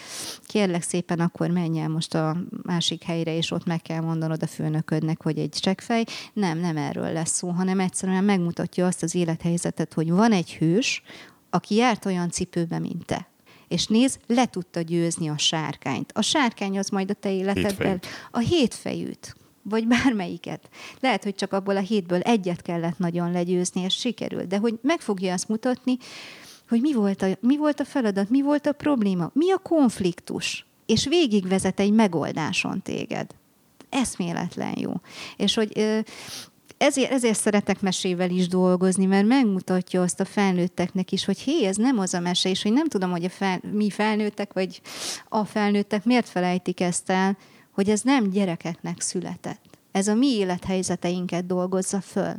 [0.46, 4.46] kérlek szépen, akkor menj el most a másik helyre, és ott meg kell mondanod a
[4.46, 6.04] főnöködnek, hogy egy csekkfej.
[6.32, 11.02] Nem, nem erről lesz szó, hanem egyszerűen megmutatja azt az élethelyzetet, hogy van egy hős,
[11.50, 13.28] aki járt olyan cipőbe, mint te.
[13.68, 16.12] És néz, le tudta győzni a sárkányt.
[16.14, 18.06] A sárkány az majd a te életedben Hétfejűt.
[18.30, 20.68] a hétfejűt, vagy bármelyiket.
[21.00, 24.46] Lehet, hogy csak abból a hétből egyet kellett nagyon legyőzni, és sikerült.
[24.46, 25.96] De hogy meg fogja azt mutatni,
[26.68, 30.66] hogy mi volt, a, mi volt a feladat, mi volt a probléma, mi a konfliktus,
[30.86, 33.30] és végigvezet egy megoldáson téged.
[33.88, 34.92] Eszméletlen jó.
[35.36, 35.98] És hogy ö,
[36.78, 41.76] ezért, ezért szeretek mesével is dolgozni, mert megmutatja azt a felnőtteknek is, hogy hé, ez
[41.76, 44.80] nem az a mese, és hogy nem tudom, hogy a fel, mi felnőttek, vagy
[45.28, 47.36] a felnőttek miért felejtik ezt el,
[47.70, 49.64] hogy ez nem gyerekeknek született.
[49.92, 52.34] Ez a mi élethelyzeteinket dolgozza föl.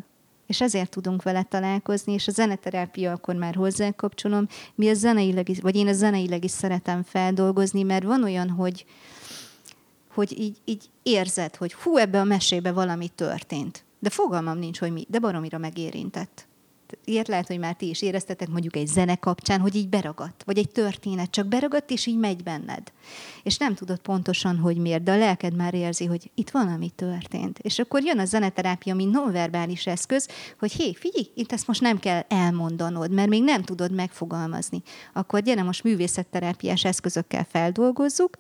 [0.47, 4.47] És ezért tudunk vele találkozni, és a zeneterápia akkor már hozzá kapcsolom.
[4.75, 8.85] Mi a zeneileg is, vagy én a zeneileg is szeretem feldolgozni, mert van olyan, hogy,
[10.13, 13.83] hogy így, így érzed, hogy hú, ebbe a mesébe valami történt.
[13.99, 16.47] De fogalmam nincs, hogy mi, de baromira megérintett.
[17.03, 20.57] Ilyet lehet, hogy már ti is éreztetek mondjuk egy zene kapcsán, hogy így beragadt, vagy
[20.57, 22.91] egy történet, csak beragadt, és így megy benned.
[23.43, 27.59] És nem tudod pontosan, hogy miért, de a lelked már érzi, hogy itt valami történt.
[27.59, 30.27] És akkor jön a zeneterápia, mint nonverbális eszköz,
[30.59, 34.81] hogy hé, figyelj, itt ezt most nem kell elmondanod, mert még nem tudod megfogalmazni.
[35.13, 38.37] Akkor gyere most művészetterápiás eszközökkel feldolgozzuk,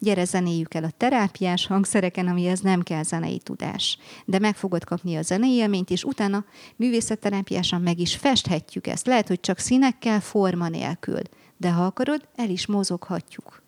[0.00, 3.98] gyere zenéljük el a terápiás hangszereken, amihez nem kell zenei tudás.
[4.24, 6.44] De meg fogod kapni a zenei élményt, és utána
[6.76, 9.06] művészetterápiásan meg is festhetjük ezt.
[9.06, 11.20] Lehet, hogy csak színekkel, forma nélkül.
[11.56, 13.59] De ha akarod, el is mozoghatjuk.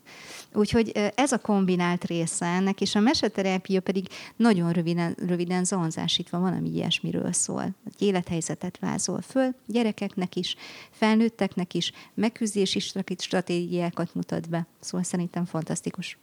[0.54, 6.68] Úgyhogy ez a kombinált része ennek, és a meseterápia pedig nagyon röviden, röviden zonzásítva valami
[6.68, 7.62] ilyesmiről szól.
[7.62, 10.56] Egy élethelyzetet vázol föl, gyerekeknek is,
[10.90, 12.78] felnőtteknek is, megküzdési
[13.16, 14.66] stratégiákat mutat be.
[14.80, 16.18] Szóval szerintem fantasztikus.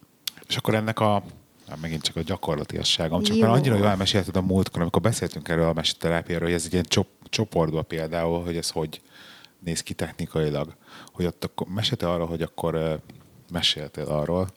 [0.48, 1.24] És akkor ennek a
[1.70, 3.42] Hát megint csak a gyakorlatiasságom, csak Jó.
[3.42, 6.86] mert annyira jól elmesélted a múltkor, amikor beszéltünk erről a meseterápiáról, hogy ez egy ilyen
[6.88, 9.02] csop, csoportban például, hogy ez hogy
[9.60, 10.76] néz ki technikailag,
[11.12, 13.02] hogy ott akkor mesélte arra, hogy akkor
[13.50, 14.47] meséltél arról,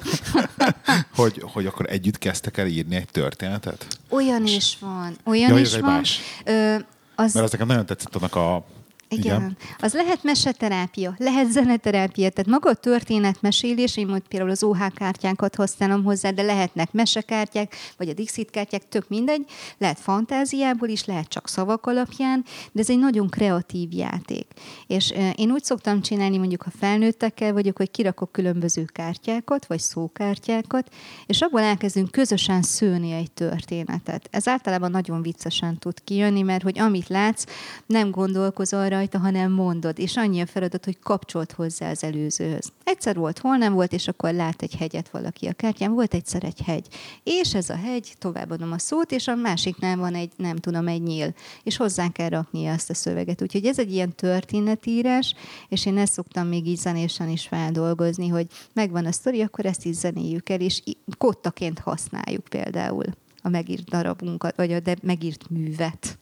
[1.16, 3.86] hogy, hogy akkor együtt kezdtek el írni egy történetet?
[4.08, 5.16] Olyan is van.
[5.24, 5.92] Olyan ja, is van.
[5.92, 6.20] Más.
[6.44, 6.74] Ö,
[7.14, 7.34] az...
[7.34, 8.64] Mert az nekem nagyon tetszett annak a
[9.08, 9.36] igen.
[9.36, 9.56] Igen.
[9.78, 15.54] Az lehet meseterápia, lehet zeneterápia, tehát maga a történetmesélés, én most például az OH kártyánkat
[15.54, 19.44] használom hozzá, de lehetnek mesekártyák, vagy a Dixit kártyák, tök mindegy,
[19.78, 24.46] lehet fantáziából is, lehet csak szavak alapján, de ez egy nagyon kreatív játék.
[24.86, 30.94] És én úgy szoktam csinálni, mondjuk ha felnőttekkel vagyok, hogy kirakok különböző kártyákat, vagy szókártyákat,
[31.26, 34.28] és abból elkezdünk közösen szőni egy történetet.
[34.30, 37.44] Ez általában nagyon viccesen tud kijönni, mert hogy amit látsz,
[37.86, 42.72] nem gondolkozol rajta, hanem mondod, és annyi a feladat, hogy kapcsolt hozzá az előzőhöz.
[42.84, 46.44] Egyszer volt, hol nem volt, és akkor lát egy hegyet valaki a kártyán, volt egyszer
[46.44, 46.86] egy hegy.
[47.22, 51.02] És ez a hegy, továbbadom a szót, és a másiknál van egy, nem tudom, egy
[51.02, 53.42] nyíl, és hozzá kell raknia ezt a szöveget.
[53.42, 55.34] Úgyhogy ez egy ilyen történetírás,
[55.68, 59.84] és én ezt szoktam még így zenésen is feldolgozni, hogy megvan a sztori, akkor ezt
[59.84, 60.82] is zenéljük el, és
[61.18, 63.04] kottaként használjuk például
[63.42, 66.18] a megírt darabunkat, vagy a de megírt művet.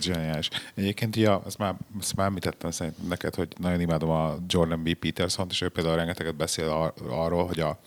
[0.00, 0.48] Zseniális.
[0.74, 2.70] Egyébként, ja, ezt már, ezt már említettem
[3.08, 4.94] neked, hogy nagyon imádom a Jordan B.
[4.94, 7.80] Peterson, és ő például rengeteget beszél ar- arról, hogy a,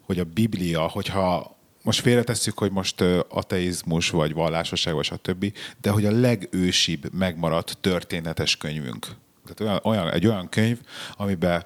[0.00, 6.04] hogy a Biblia, hogyha most félretesszük, hogy most ateizmus, vagy vallásosság, vagy stb., de hogy
[6.04, 9.06] a legősibb megmaradt történetes könyvünk.
[9.44, 10.80] Tehát olyan, olyan, egy olyan könyv,
[11.16, 11.64] amiben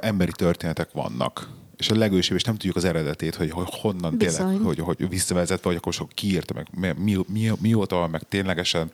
[0.00, 1.48] emberi történetek vannak
[1.82, 4.46] és a legősebb, és nem tudjuk az eredetét, hogy, hogy honnan Bizony.
[4.46, 8.92] tényleg, hogy, hogy visszavezetve, vagy akkor sok kiírta meg, mi, mi, mióta van meg ténylegesen.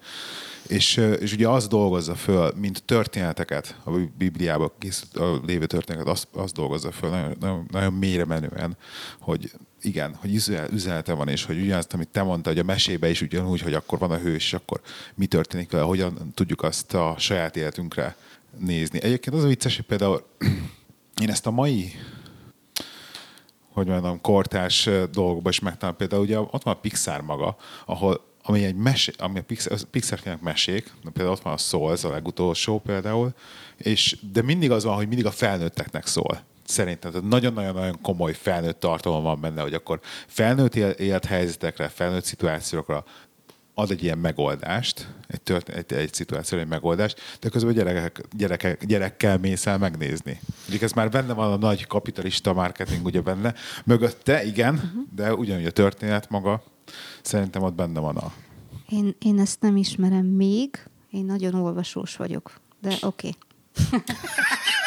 [0.68, 6.26] És, és ugye az dolgozza föl, mint történeteket, a Bibliában készült, a lévő történeteket, azt,
[6.32, 8.76] azt dolgozza föl nagyon, nagyon, nagyon mélyre menően,
[9.18, 9.50] hogy
[9.82, 10.34] igen, hogy
[10.72, 13.98] üzenete van, és hogy ugyanazt, amit te mondtad, hogy a mesébe is ugyanúgy, hogy akkor
[13.98, 14.80] van a hős, és akkor
[15.14, 18.16] mi történik vele, hogyan tudjuk azt a saját életünkre
[18.58, 19.02] nézni.
[19.02, 20.26] Egyébként az a vicces, hogy például
[21.22, 21.92] én ezt a mai
[23.78, 25.96] hogy mondjam, kortás dolgokban is megtalálom.
[25.96, 27.56] Például ugye ott van a Pixar maga,
[27.86, 32.04] ahol ami egy mesé, ami a Pixar, Pixar mesék, például ott van a Soul, ez
[32.04, 33.32] a legutolsó például,
[33.76, 36.40] és, de mindig az van, hogy mindig a felnőtteknek szól.
[36.64, 43.04] Szerintem tehát nagyon-nagyon-nagyon komoly felnőtt tartalom van benne, hogy akkor felnőtt élethelyzetekre, felnőtt szituációkra
[43.78, 48.86] ad egy ilyen megoldást, egy, tört, egy, egy szituációra egy megoldást, de közben gyerekek, gyerekek,
[48.86, 50.40] gyerekkel mész el megnézni.
[50.68, 53.54] Ugye ez már benne van a nagy kapitalista marketing ugye benne,
[53.84, 55.02] mögötte, igen, uh-huh.
[55.14, 56.62] de ugyanúgy a történet maga,
[57.22, 58.32] szerintem ott benne van a...
[58.88, 63.30] Én, én ezt nem ismerem még, én nagyon olvasós vagyok, de oké.
[63.80, 64.00] Okay.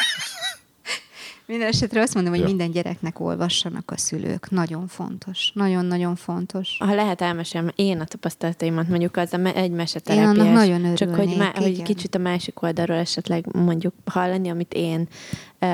[1.52, 2.48] Minden esetre azt mondom, hogy ja.
[2.48, 4.50] minden gyereknek olvassanak a szülők.
[4.50, 5.50] Nagyon fontos.
[5.54, 6.76] Nagyon-nagyon fontos.
[6.78, 10.34] Ha lehet elmesélni, én a tapasztalataimat mondjuk az a egy meseterápiás.
[10.34, 14.48] Én annak nagyon örülnék, Csak hogy, má, hogy kicsit a másik oldalról esetleg mondjuk hallani,
[14.48, 15.68] amit én uh,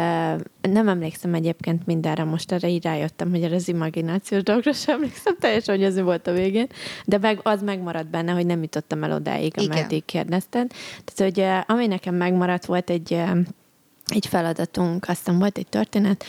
[0.61, 5.77] nem emlékszem egyébként mindenre, most erre így rájöttem, hogy az imaginációs dologra sem emlékszem teljesen,
[5.77, 6.67] hogy az volt a végén,
[7.05, 10.73] de meg, az megmaradt benne, hogy nem jutottam el odáig, ameddig kérdezted.
[11.05, 13.23] Tehát, hogy ami nekem megmaradt, volt egy
[14.09, 16.25] egy feladatunk, aztán volt egy történet,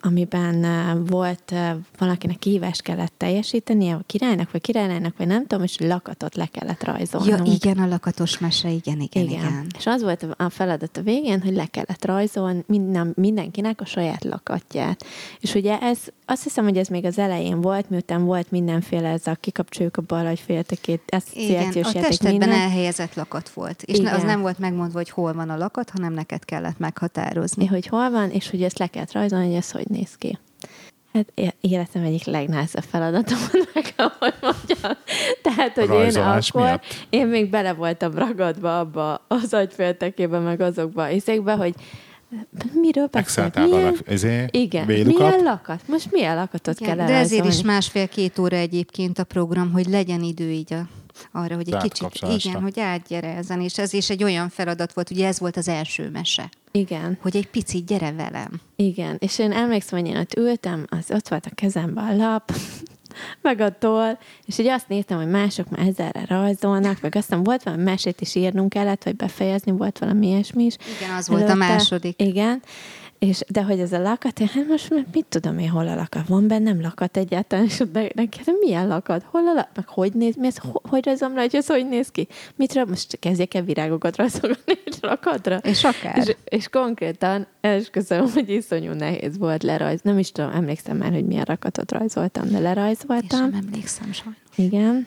[0.00, 0.66] amiben
[1.06, 1.54] volt
[1.98, 6.84] valakinek kihívást kellett teljesítenie, a királynak, vagy királynőnek, vagy nem tudom, és lakatot le kellett
[6.84, 7.28] rajzolni.
[7.28, 9.66] Ja, igen, a lakatos mese, igen, igen, igen, igen.
[9.78, 14.24] És az volt a feladat a végén, hogy le kellett rajzolni minden, mindenkinek a saját
[14.24, 15.04] lakatját.
[15.40, 15.98] És ugye ez,
[16.32, 20.02] azt hiszem, hogy ez még az elején volt, miután volt mindenféle ez a kikapcsoljuk a
[20.02, 22.60] bal, hogy féltekét, asszociációs igen, a testetben minden.
[22.60, 23.82] elhelyezett lakat volt.
[23.82, 24.14] És igen.
[24.14, 27.66] az nem volt megmondva, hogy hol van a lakat, hanem neked kellett meghatározni.
[27.66, 30.38] Hogy hol van, és hogy ezt le kellett rajzolni, hogy ez hogy néz ki.
[31.12, 33.38] Hát életem egyik legnehezebb feladatom,
[33.74, 34.92] meg ahogy mondjam.
[35.42, 36.84] Tehát, hogy én akkor, miatt?
[37.10, 41.74] én még bele voltam ragadva abba az agyféltekébe, meg azokba a hogy
[42.72, 43.54] Miről beszélünk?
[43.54, 43.96] Milyen...
[44.06, 45.88] Ezé, Igen, milyen lakat?
[45.88, 50.22] Most milyen lakatot Igen, kell De ezért is másfél-két óra egyébként a program, hogy legyen
[50.22, 50.86] idő így a
[51.32, 55.26] arra, hogy egy kicsit, igen, hogy átgyerezzen, és ez is egy olyan feladat volt, ugye
[55.26, 56.50] ez volt az első mese.
[56.70, 57.18] Igen.
[57.20, 58.60] Hogy egy picit gyere velem.
[58.76, 62.52] Igen, és én emlékszem, hogy én ott ültem, az ott volt a kezemben a lap,
[63.40, 67.62] meg a toll, és így azt néztem, hogy mások már ezerre rajzolnak, meg aztán volt
[67.62, 70.76] valami mesét is írnunk kellett, vagy befejezni, volt valami ilyesmi is.
[71.00, 72.22] Igen, az volt a második.
[72.22, 72.62] Igen,
[73.22, 76.28] és, de hogy ez a lakat, én, hát most mit tudom én, hol a lakat?
[76.28, 79.24] Van bennem lakat egyáltalán, és de, de kérdem, milyen lakat?
[79.30, 79.68] Hol a lakat?
[79.74, 82.28] Meg hogy néz, mi ez, ho- hogy rajzom le, hogy ez hogy néz ki?
[82.56, 85.56] Mit most kezdjek el virágokat rajzolni egy lakatra?
[85.56, 86.16] És akár.
[86.18, 90.00] És, és konkrétan esküszöm, hogy iszonyú nehéz volt lerajz.
[90.02, 93.38] Nem is tudom, emlékszem már, hogy milyen rakatot rajzoltam, de És lerajzoltam.
[93.38, 94.38] sem emlékszem sajnos.
[94.56, 95.06] Igen.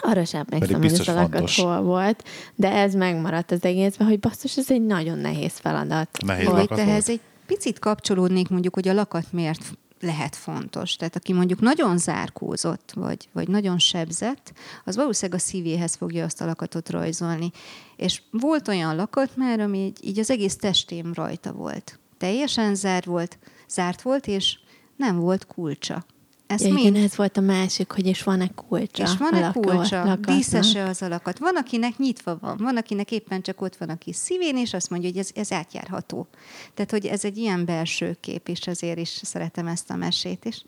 [0.00, 2.22] Arra sem emlékszem, hogy ez a hol volt,
[2.54, 6.08] de ez megmaradt az egészben, hogy basszus, ez egy nagyon nehéz feladat.
[6.26, 7.08] Nehéz Hogy lakat ehhez volt.
[7.08, 7.20] egy
[7.52, 10.96] picit kapcsolódnék mondjuk, hogy a lakat miért lehet fontos.
[10.96, 14.52] Tehát aki mondjuk nagyon zárkózott, vagy, vagy nagyon sebzett,
[14.84, 17.50] az valószínűleg a szívéhez fogja azt a lakatot rajzolni.
[17.96, 21.98] És volt olyan lakat már, ami így, így az egész testém rajta volt.
[22.18, 23.38] Teljesen zárt volt,
[23.68, 24.58] zárt volt, és
[24.96, 26.04] nem volt kulcsa.
[26.52, 29.02] Ezt Ja, mind igen, ez volt a másik, hogy és van-e kulcsa.
[29.02, 29.96] és van-e kulcsa?
[30.04, 30.36] lakatnak.
[30.36, 31.38] Díszese az alakat.
[31.38, 34.90] Van, akinek nyitva van, van, akinek éppen csak ott van a kis szívén, és azt
[34.90, 36.26] mondja, hogy ez, ez átjárható.
[36.74, 40.62] Tehát, hogy ez egy ilyen belső kép, és azért is szeretem ezt a mesét, és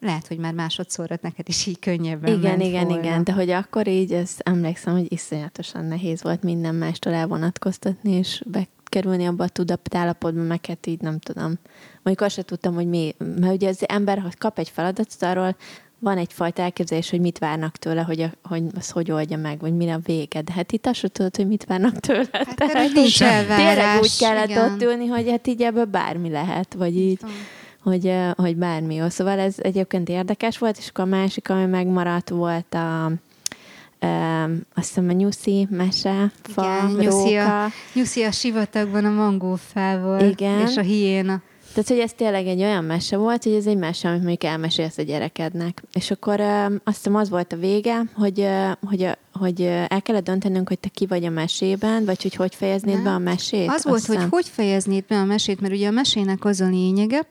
[0.00, 3.02] lehet, hogy már másodszorra neked is így könnyebben Igen, igen, volna.
[3.02, 8.42] igen, de hogy akkor így, ez emlékszem, hogy iszonyatosan nehéz volt minden mástól elvonatkoztatni, és
[8.46, 11.58] bekerülni abba a tudatállapotba, meg hát így nem tudom.
[12.02, 15.56] Mondjuk azt sem tudtam, hogy mi, mert ugye az ember, ha kap egy feladatot, arról
[15.98, 19.76] van egyfajta elképzelés, hogy mit várnak tőle, hogy, a, hogy az hogy oldja meg, vagy
[19.76, 20.42] mire a vége.
[20.42, 22.28] De hát itt azt sem tudod, hogy mit várnak tőle.
[22.32, 24.72] Hát, Tehát nincs tényleg úgy kellett igen.
[24.72, 27.30] ott ülni, hogy hát így ebből bármi lehet, vagy így van.
[27.82, 29.08] hogy, hogy bármi jó.
[29.08, 33.12] Szóval ez egyébként érdekes volt, és akkor a másik, ami megmaradt volt a
[33.98, 34.42] ö,
[34.74, 40.60] azt hiszem a nyuszi mese, fa, Igen, nyuszi a, nyuszi a sivatagban a mangófával, Igen.
[40.60, 41.42] és a hiéna.
[41.74, 44.98] Tehát, hogy ez tényleg egy olyan mese volt, hogy ez egy mese, amit mondjuk elmesélsz
[44.98, 45.82] a gyerekednek.
[45.92, 50.02] És akkor ö, azt hiszem az volt a vége, hogy, ö, hogy, ö, hogy el
[50.02, 53.04] kellett döntenünk, hogy te ki vagy a mesében, vagy hogy hogy fejeznéd Nem.
[53.04, 53.68] be a mesét.
[53.68, 54.30] Az volt, hogy hiszem.
[54.30, 57.26] hogy fejeznéd be a mesét, mert ugye a mesének az a lényege,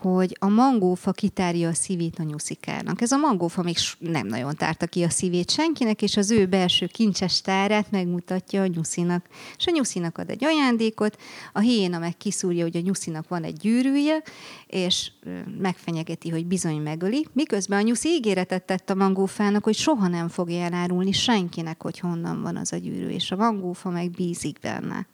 [0.00, 3.00] hogy a mangófa kitárja a szívét a nyuszikának.
[3.00, 6.86] Ez a mangófa még nem nagyon tárta ki a szívét senkinek, és az ő belső
[6.86, 9.26] kincses tárát megmutatja a nyuszinak.
[9.56, 11.16] És a nyuszinak ad egy ajándékot,
[11.52, 14.22] a hiéna meg kiszúrja, hogy a nyuszinak van egy gyűrűje,
[14.66, 15.10] és
[15.58, 20.62] megfenyegeti, hogy bizony megöli, miközben a nyuszi ígéretet tett a mangófának, hogy soha nem fogja
[20.62, 25.06] elárulni senkinek, hogy honnan van az a gyűrű, és a mangófa meg bízik benne.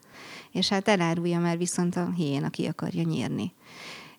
[0.53, 3.53] És hát elárulja, mert viszont a hiéna ki akarja nyírni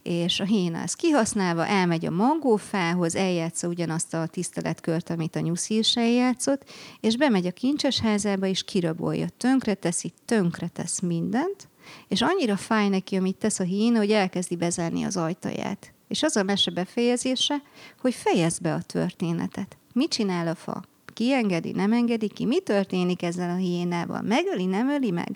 [0.05, 5.77] és a héna ezt kihasználva elmegy a mangófához, eljátsza ugyanazt a tiszteletkört, amit a nyuszi
[5.77, 6.69] is eljátszott,
[6.99, 11.69] és bemegy a kincses házába, és kirabolja, tönkre teszi, tönkre tesz mindent,
[12.07, 15.93] és annyira fáj neki, amit tesz a hína, hogy elkezdi bezárni az ajtaját.
[16.07, 17.61] És az a mese befejezése,
[18.01, 19.77] hogy fejezd be a történetet.
[19.93, 20.83] Mit csinál a fa?
[21.15, 22.45] Kiengedi, nem engedi ki?
[22.45, 24.21] Mi történik ezzel a hiénával?
[24.21, 25.29] Megöli, nem öli meg?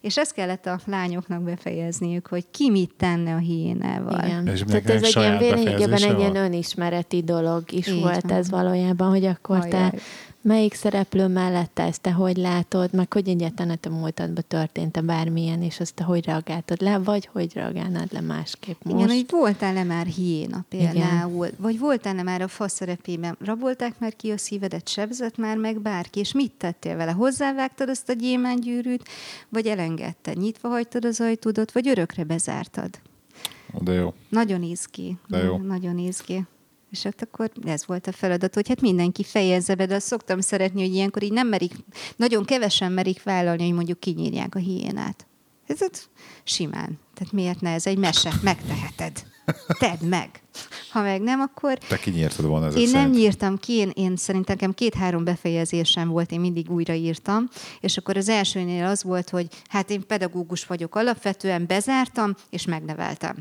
[0.00, 4.24] És ezt kellett a lányoknak befejezniük, hogy ki mit tenne a hiénával.
[4.24, 4.46] Igen.
[4.46, 5.36] És Tehát ez egy ilyen
[5.96, 8.32] egy ilyen önismereti dolog is Így volt van.
[8.32, 9.90] ez valójában, hogy akkor te Ajaj.
[10.46, 15.00] Melyik szereplő mellett te ezt te hogy látod, meg hogy egyáltalán a te múltadban történt-e
[15.00, 18.96] bármilyen, és azt te hogy reagáltad le, vagy hogy reagálnád le másképp most.
[18.96, 21.58] Igen, hogy voltál-e már hiéna például, Igen.
[21.58, 26.20] vagy voltál-e már a fa szerepében, rabolták már ki a szívedet, sebzett már meg bárki,
[26.20, 27.12] és mit tettél vele?
[27.12, 29.08] Hozzávágtad azt a gyémánygyűrűt,
[29.48, 32.90] vagy elengedted, nyitva hagytad az ajtódat, vagy örökre bezártad?
[33.80, 34.14] De jó.
[34.28, 35.16] Nagyon izgi.
[35.28, 35.56] De jó.
[35.56, 36.44] Nagyon izgi.
[36.90, 40.40] És hát akkor ez volt a feladat, hogy hát mindenki fejezze be, de azt szoktam
[40.40, 41.72] szeretni, hogy ilyenkor így nem merik,
[42.16, 45.26] nagyon kevesen merik vállalni, hogy mondjuk kinyírják a hiénát.
[45.66, 46.08] Ez ott
[46.44, 46.98] simán.
[47.14, 47.72] Tehát miért ne?
[47.72, 48.32] Ez egy mese.
[48.42, 49.24] Megteheted.
[49.78, 50.30] Tedd meg.
[50.90, 53.16] Ha meg nem, akkor Te kinyírtad volna ezek én nem szerint.
[53.16, 57.48] nyírtam ki, én, én szerintem nekem két-három befejezésem volt, én mindig újraírtam,
[57.80, 63.36] és akkor az elsőnél az volt, hogy hát én pedagógus vagyok alapvetően, bezártam, és megneveltem.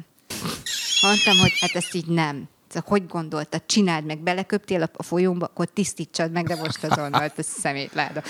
[1.02, 2.48] Mondtam, hogy hát ezt így nem.
[2.86, 7.46] Hogy gondoltad, csináld meg, beleköptél a- a folyómba, akkor tisztítsad meg, de most azonnal, ez
[7.46, 8.22] szemétláda.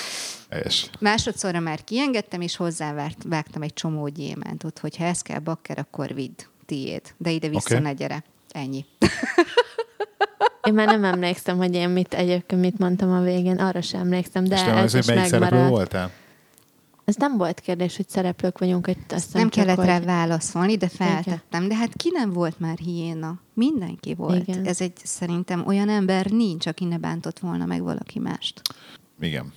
[0.66, 6.14] És Másodszorra már kiengedtem, és hozzávágtam egy csomó gyémántot, hogy ha ez kell bakker, akkor
[6.14, 7.02] vidd, tiéd.
[7.18, 7.84] De ide-vissza Oké.
[7.84, 8.24] ne gyere.
[8.52, 8.86] Ennyi.
[10.68, 14.43] Én már nem emlékszem, hogy én mit egyébként mit mondtam a végén, arra sem emlékszem,
[14.43, 15.70] de és ez az, hogy is megmaradt.
[15.70, 16.12] voltál?
[17.06, 19.86] Ez nem volt kérdés, hogy szereplők vagyunk, hogy azt Nem csak, kellett hogy...
[19.86, 21.68] rá válaszolni, de feltettem.
[21.68, 23.39] De hát ki nem volt már hiéna?
[23.53, 24.47] Mindenki volt.
[24.47, 24.66] Igen.
[24.66, 28.62] Ez egy szerintem olyan ember nincs, aki ne bántott volna meg valaki mást.
[29.20, 29.53] Igen.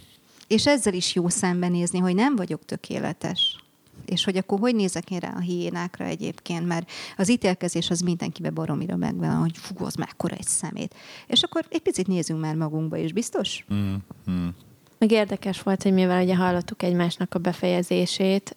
[0.46, 3.62] És ezzel is jó szembenézni, hogy nem vagyok tökéletes.
[4.06, 8.50] És hogy akkor hogy nézek én rá a hiénákra egyébként, mert az ítélkezés az mindenkibe
[8.50, 10.94] baromira megvan, hogy fú, az mekkora egy szemét.
[11.26, 13.64] És akkor egy picit nézzünk már magunkba is, biztos?
[13.74, 13.94] Mm,
[14.30, 14.48] mm.
[14.98, 18.56] Meg érdekes volt, hogy mivel ugye hallottuk egymásnak a befejezését,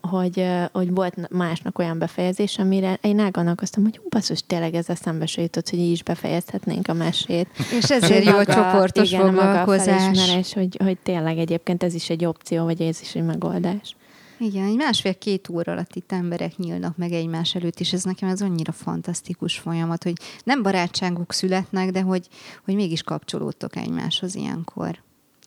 [0.00, 5.42] hogy, hogy volt másnak olyan befejezés, amire én elgondolkoztam, hogy basszus, tényleg ez eszembe se
[5.42, 7.48] jutott, hogy így is befejezhetnénk a mesét.
[7.78, 10.02] És ezért jó a csoportos igen, foglalkozás.
[10.02, 13.96] Maga a hogy, hogy tényleg egyébként ez is egy opció, vagy ez is egy megoldás.
[14.38, 18.40] Igen, egy másfél-két óra alatt itt emberek nyílnak meg egymás előtt, és ez nekem ez
[18.40, 20.14] annyira fantasztikus folyamat, hogy
[20.44, 22.28] nem barátságok születnek, de hogy,
[22.64, 24.98] hogy mégis kapcsolódtok egymáshoz ilyenkor.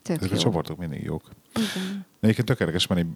[0.04, 0.36] Tök Ezek jó.
[0.36, 1.30] a csoportok mindig jók.
[1.54, 2.06] Igen.
[2.20, 3.06] Egyébként tökéletes, mert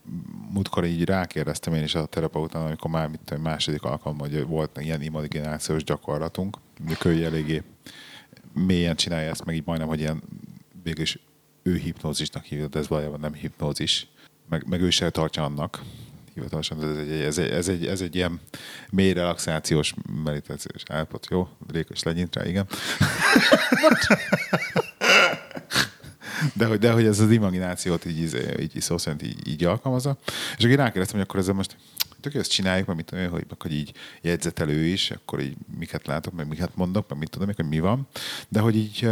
[0.52, 4.78] múltkor így rákérdeztem én is a terapeután, amikor már mit tudom, második alkalommal, hogy volt
[4.80, 7.62] ilyen imaginációs gyakorlatunk, mondjuk ő eléggé
[8.52, 10.22] mélyen csinálja ezt, meg így majdnem, hogy ilyen
[10.82, 11.18] végülis
[11.62, 14.08] ő hipnózisnak hívja, de ez valójában nem hipnózis.
[14.48, 15.82] Meg, meg ő is eltartja annak,
[16.34, 18.40] hivatalosan, ez egy, ez egy, ez egy, ez egy ilyen
[18.90, 21.48] mély relaxációs meditációs állapot, jó?
[21.72, 22.66] Rékos legyint rá, igen.
[26.52, 30.18] De hogy, de hogy ez az imaginációt így, így, így szó szerint így, így alkalmazza.
[30.56, 31.76] És akkor rákérdeztem, hogy akkor ezzel most
[32.20, 36.32] tök ezt csináljuk, mert mit tudom, hogy, hogy így jegyzetelő is, akkor így miket látok,
[36.32, 38.08] meg miket mondok, meg mit tudom, hogy mi van.
[38.48, 39.08] De hogy így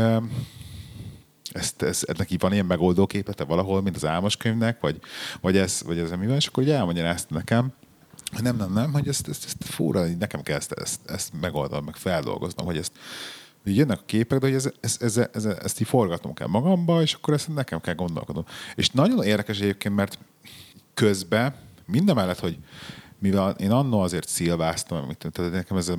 [1.53, 5.01] ezt, ez, ennek így van ilyen megoldó képete valahol, mint az álmos könyvnek, vagy,
[5.41, 7.73] vagy, ez, vagy ez mi van, és akkor így elmondja ezt nekem,
[8.43, 11.97] nem, nem, nem, hogy ezt, ezt, ezt fúra, nekem kell ezt, ezt, ezt megoldanom, meg
[11.97, 12.93] feldolgoznom, hogy ezt
[13.67, 17.03] így jönnek a képek, de hogy ez, ez, ez, ez, ezt így forgatnom kell magamba,
[17.03, 18.45] és akkor ezt nekem kell gondolkodnom.
[18.75, 20.19] És nagyon érdekes egyébként, mert
[20.95, 21.55] közben,
[21.87, 22.59] mindemellett, hogy
[23.19, 25.97] mivel én annó azért szilváztam, tehát nekem ez a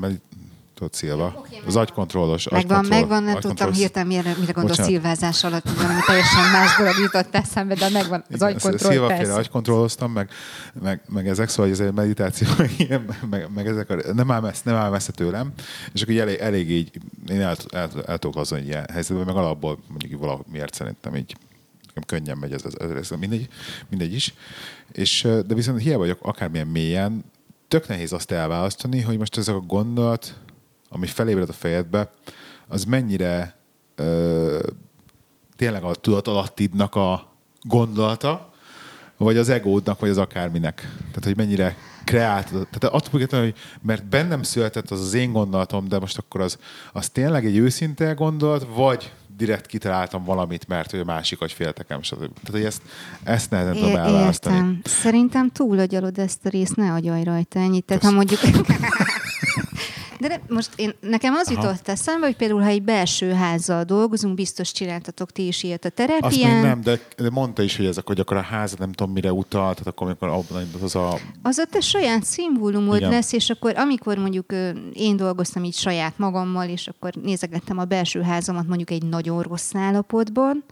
[0.78, 1.46] Tudod, Szilva.
[1.66, 2.50] Az agykontrollos.
[2.50, 7.36] Megvan, megvan, nem tudtam hirtelen, mire, mire gondol szilvázás alatt, valami teljesen más dolog jutott
[7.36, 8.92] eszembe, de megvan az agykontroll.
[8.92, 10.30] Szilva féle agykontrolloztam, meg,
[10.82, 14.62] meg, meg, ezek, szóval ez egy meditáció, meg, meg, meg ezek, a, nem áll, messze,
[14.64, 15.52] nem áll messze tőlem,
[15.94, 16.92] és akkor elég, elég így,
[17.30, 21.36] én el, el, el, el tudok egy ilyen helyzetben, meg alapból mondjuk valamiért szerintem így
[21.86, 23.48] nekem könnyen megy ez, ez, ez mindegy,
[23.90, 24.34] mindegy is.
[24.92, 27.24] És, de viszont hiába vagyok akármilyen mélyen,
[27.68, 30.36] tök nehéz azt elválasztani, hogy most ez a gondolat,
[30.90, 32.12] ami felébred a fejedbe,
[32.68, 33.56] az mennyire
[33.96, 34.60] ö,
[35.56, 38.52] tényleg a tudatalattidnak a gondolata,
[39.18, 40.76] vagy az egódnak, vagy az akárminek.
[40.98, 42.48] Tehát, hogy mennyire kreált.
[42.48, 46.58] Tehát attól függetlenül, hogy mert bennem született az az én gondolatom, de most akkor az,
[46.94, 52.02] az tényleg egy őszinte gondolat, vagy direkt kitaláltam valamit, mert hogy a másik vagy féltekem,
[52.02, 52.18] stb.
[52.18, 52.82] Tehát, hogy ezt,
[53.24, 54.56] ezt nehezen tudom elválasztani.
[54.56, 54.82] Értem.
[54.84, 57.86] Szerintem túlagyalod ezt a részt, ne agyalj rajta ennyit.
[57.86, 58.40] Tehát, ha mondjuk...
[60.20, 61.62] De, de most én, nekem az Aha.
[61.62, 65.90] jutott eszembe, hogy például, ha egy belső házzal dolgozunk, biztos csináltatok ti is ilyet a
[65.90, 66.24] terepián.
[66.24, 69.14] Azt még nem, de, de mondta is, hogy ezek, hogy akkor a házat nem tudom
[69.14, 71.18] mire utal, tehát akkor amikor abban az a...
[71.42, 73.10] Az a te saját szimbólumod Igen.
[73.10, 74.54] lesz, és akkor amikor mondjuk
[74.94, 79.76] én dolgoztam így saját magammal, és akkor nézegettem a belső házamat mondjuk egy nagyon rossz
[79.76, 80.64] állapotban,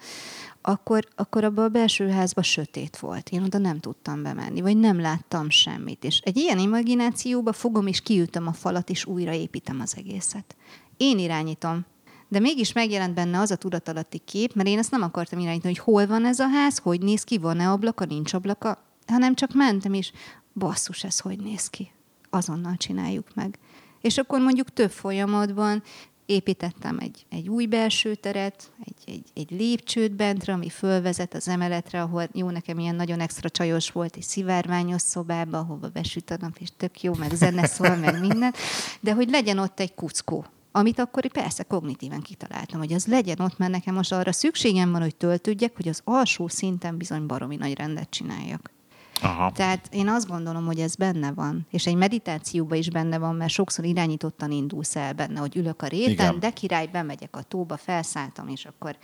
[0.68, 3.30] akkor, akkor abban a belső házban sötét volt.
[3.30, 6.03] Én oda nem tudtam bemenni, vagy nem láttam semmit.
[6.03, 10.55] És egy ilyen imaginációba fogom és kiütöm a falat, és újraépítem az egészet.
[10.97, 11.86] Én irányítom.
[12.28, 15.84] De mégis megjelent benne az a tudatalatti kép, mert én ezt nem akartam irányítani, hogy
[15.93, 19.93] hol van ez a ház, hogy néz ki, van-e ablaka, nincs ablaka, hanem csak mentem,
[19.93, 20.11] és
[20.53, 21.91] basszus, ez hogy néz ki.
[22.30, 23.59] Azonnal csináljuk meg.
[24.01, 25.84] És akkor mondjuk több folyamatban
[26.26, 32.01] építettem egy, egy új belső teret, egy, egy, egy lépcsőt bentre, ami fölvezet az emeletre,
[32.01, 36.57] ahol jó, nekem ilyen nagyon extra csajos volt, egy szivárványos szobába, ahova besüt a nap,
[36.59, 38.53] és tök jó, meg zene szól, meg minden,
[38.99, 43.57] de hogy legyen ott egy kuckó, amit akkor persze kognitíven kitaláltam, hogy az legyen ott,
[43.57, 47.73] mert nekem most arra szükségem van, hogy töltődjek, hogy az alsó szinten bizony baromi nagy
[47.73, 48.74] rendet csináljak.
[49.22, 49.51] Aha.
[49.51, 53.51] Tehát én azt gondolom, hogy ez benne van, és egy meditációban is benne van, mert
[53.51, 56.39] sokszor irányítottan indulsz el benne, hogy ülök a réten, Igen.
[56.39, 58.97] de király, bemegyek a tóba, felszálltam, és akkor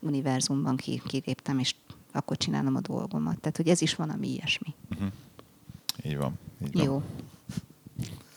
[0.00, 1.74] univerzumban kiléptem, és
[2.12, 3.40] akkor csinálom a dolgomat.
[3.40, 4.74] Tehát, hogy ez is van, ami ilyesmi.
[4.90, 5.08] Uh-huh.
[6.02, 6.38] Így van.
[6.66, 6.84] Így van.
[6.84, 7.02] Jó.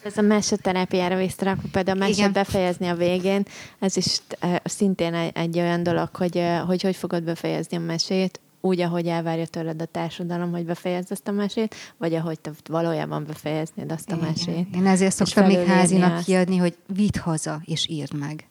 [0.03, 3.45] Ez a meseterápiára vissza, akkor például a mesét befejezni a végén,
[3.79, 7.79] ez is uh, szintén egy, egy olyan dolog, hogy, uh, hogy hogy fogod befejezni a
[7.79, 12.51] mesét, úgy, ahogy elvárja tőled a társadalom, hogy befejezd azt a mesét, vagy ahogy te
[12.69, 14.27] valójában befejeznéd azt a Igen.
[14.27, 14.75] mesét.
[14.75, 16.25] Én ezért szoktam még házinak azt.
[16.25, 18.47] kiadni, hogy vidd haza, és írd meg.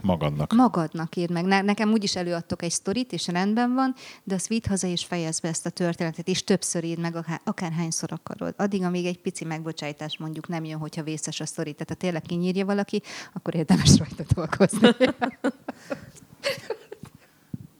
[0.00, 0.52] Magadnak.
[0.52, 1.44] Magadnak írd meg.
[1.44, 5.42] Ne, nekem úgyis előadtok egy sztorit, és rendben van, de azt vidd haza, és fejezd
[5.42, 8.54] be ezt a történetet, és többször írd meg, akár, akárhányszor akarod.
[8.56, 11.72] Addig, amíg egy pici megbocsájtás mondjuk nem jön, hogyha vészes a sztori.
[11.72, 14.88] Tehát ha tényleg kinyírja valaki, akkor érdemes rajta dolgozni.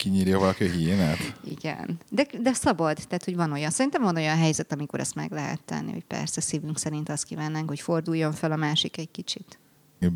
[0.05, 1.18] Kinyírja valaki a hiénát?
[1.44, 1.98] Igen.
[2.11, 3.70] De, de szabad, tehát hogy van olyan.
[3.70, 7.68] Szerintem van olyan helyzet, amikor ezt meg lehet tenni, hogy persze szívünk szerint azt kívánnánk,
[7.68, 9.59] hogy forduljon fel a másik egy kicsit.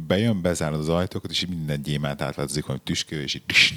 [0.07, 3.75] Bejön, bezárod az ajtókat, és minden gyémánt átlátzik, hogy tüskő, és így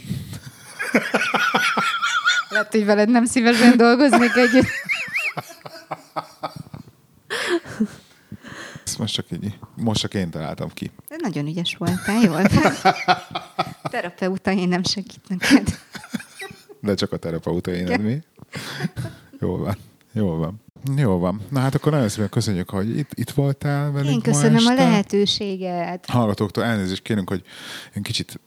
[2.50, 4.68] Lehet, hogy veled nem szívesen dolgoznék együtt.
[8.86, 10.92] Ezt most csak így, most csak én találtam ki.
[11.10, 12.42] De nagyon ügyes voltál, jól.
[13.92, 15.80] Terapeuta, én nem segít neked.
[16.80, 18.22] De csak a terapeuta éned mi?
[19.40, 19.76] Jól van.
[20.14, 20.62] Jól van.
[20.96, 21.42] Jó van.
[21.50, 24.72] Na hát akkor nagyon szépen köszönjük, hogy itt, itt voltál velünk Én köszönöm ma a
[24.72, 24.84] este.
[24.84, 26.06] lehetőséget.
[26.06, 27.44] Hallgatóktól elnézést kérünk, hogy
[27.94, 28.40] egy kicsit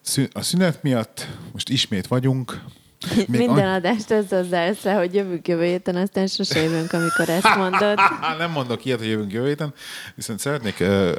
[0.00, 2.64] szü- a szünet miatt most ismét vagyunk.
[3.16, 7.28] Még Minden an- adást ezzel zársz le, hogy jövünk jövő héten, aztán sose jövünk, amikor
[7.28, 7.98] ezt mondod.
[8.38, 9.74] Nem mondok ilyet, hogy jövünk jövő héten,
[10.14, 11.10] viszont szeretnék uh,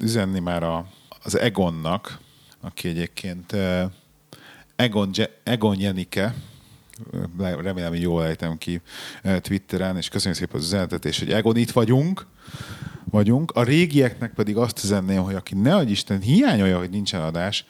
[0.00, 0.86] üzenni már a,
[1.24, 2.18] az Egonnak,
[2.60, 3.82] aki egyébként uh,
[4.76, 5.10] Egon,
[5.42, 6.34] Egon Jenike,
[7.38, 8.80] le- remélem, hogy jól ejtem ki
[9.40, 12.26] Twitteren, és köszönjük szépen az üzenetet, és hogy Egon itt vagyunk,
[13.10, 13.50] vagyunk.
[13.50, 17.66] A régieknek pedig azt üzenném, hogy aki ne adj Isten hiányolja, hogy nincsen adás,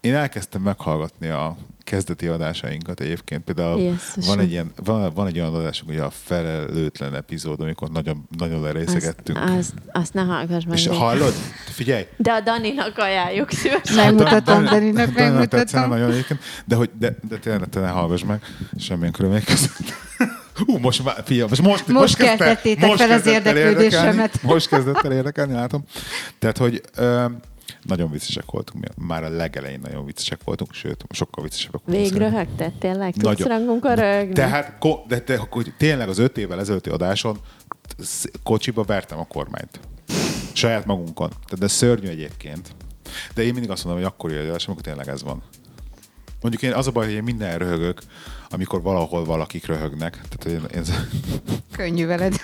[0.00, 3.44] én elkezdtem meghallgatni a kezdeti adásainkat egyébként.
[3.44, 4.22] Például Jézusom.
[4.26, 8.64] van egy, ilyen, van, van egy olyan adásunk, hogy a felelőtlen epizód, amikor nagyon, nagyon
[8.64, 9.38] Azt, lerészegedtünk.
[9.58, 10.78] azt, azt ne hallgass meg.
[10.78, 10.98] és még.
[10.98, 11.32] hallod?
[11.66, 12.06] Figyelj!
[12.16, 13.96] De a Daninak ajánljuk szívesen.
[13.96, 15.88] Megmutatom, Dan- Daninak megmutatom.
[15.88, 18.42] nagyon egyébként, de, hogy, de, de tényleg te ne hallgass meg,
[18.78, 19.76] semmilyen körülmények között.
[20.66, 24.06] Hú, most már, figyelj, most, most, Most kezdte- keltettétek fel az érdeklődésemet.
[24.06, 25.84] érdekelni, Most kezdett el érdekelni, látom.
[26.38, 27.24] Tehát, hogy ö,
[27.82, 28.86] nagyon viccesek voltunk.
[28.96, 32.06] Már a legelején nagyon viccesek voltunk, sőt, sokkal viccesebbek voltunk.
[32.06, 32.32] Szerintem.
[32.32, 33.14] röhögted, tényleg?
[33.14, 34.32] Tudsz rangunkon röhögni?
[34.32, 37.38] Tehát, de, de, hogy tényleg az öt évvel ezelőtti adáson
[38.42, 39.80] kocsiba vertem a kormányt.
[40.52, 41.28] Saját magunkon.
[41.28, 42.74] Tehát de szörnyű egyébként.
[43.34, 45.42] De én mindig azt mondom, hogy akkor jön adás, amikor tényleg ez van.
[46.42, 48.02] Mondjuk én az a baj, hogy én minden röhögök,
[48.50, 50.20] amikor valahol valakik röhögnek.
[50.28, 50.94] Tehát hogy én, én,
[51.76, 52.36] Könnyű veled.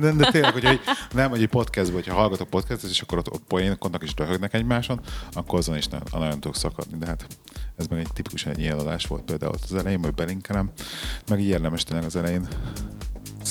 [0.00, 0.80] de, de tényleg, hogy egy,
[1.12, 5.00] nem, hogy egy podcastban, hogyha hallgatok podcastot, és akkor ott, ott poénkodnak és röhögnek egymáson,
[5.32, 6.98] akkor azon is nagyon, nagyon tudok szakadni.
[6.98, 7.26] De hát
[7.76, 10.70] ez meg egy tipikusan egy ilyen adás volt például ott az elején, majd belinkelem.
[11.28, 12.48] Meg így érdemes tényleg az elején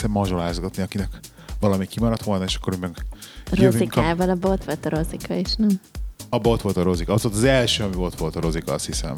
[0.08, 1.20] mazsolázgatni, akinek
[1.60, 3.06] valami kimaradt volna, és akkor meg
[3.52, 4.02] jövünk a...
[4.02, 5.80] Rozikával a bot volt a Rozika is, nem?
[6.30, 7.14] Abba ott volt a Rozika.
[7.14, 9.14] Az volt az első, ami ott volt a Rozika, azt hiszem.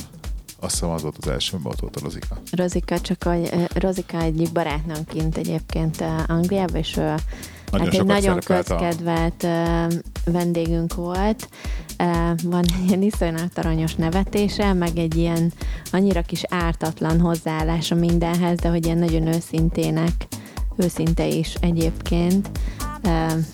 [0.64, 2.38] Azt hiszem az volt az első, ott volt a Rozika.
[2.52, 7.02] Rozika csak, eh, Rozika egyik barátnőnk kint egyébként Angliában, és ő
[7.72, 9.88] Nagyon hát egy nagyon a- közkedvelt eh,
[10.26, 11.50] vendégünk volt.
[12.44, 15.54] Van egy ilyen iszonyat aranyos nevetése, meg egy ilyen
[15.92, 20.28] annyira kis ártatlan hozzáállása mindenhez, de hogy ilyen nagyon őszintének,
[20.76, 22.50] őszinte is egyébként.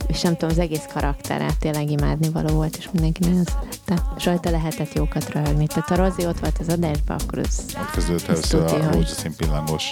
[0.07, 4.05] És nem tudom, az egész karaktere tényleg imádni való volt, és mindenki nagyon szerette.
[4.17, 5.67] És rajta lehetett jókat röhögni.
[5.67, 8.93] Tehát ha Rozi ott volt az adásban, akkor ez Ott kezdődött Ez először a hogy-
[8.93, 9.89] rózsaszín pillangos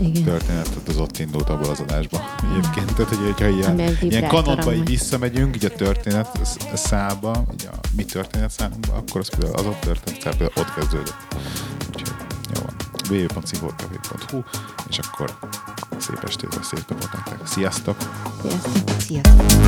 [0.00, 0.22] igen.
[0.24, 2.20] történet, tehát az ott indult abból az adásba
[2.50, 2.94] egyébként.
[2.94, 7.76] Tehát, hogy, hogyha ilyen, ilyen kanonba így visszamegyünk, így a történet sz- szába, így a
[7.96, 11.16] mi történet számunkba, akkor az az ott tehát például ott kezdődött.
[13.10, 14.42] Www.szigorkafé.hu
[14.88, 15.34] és akkor
[15.98, 17.46] szép estét, vagy szép napot nektek.
[17.46, 17.96] Sziasztok!
[18.42, 19.00] Sziasztok.
[19.00, 19.58] Sziasztok.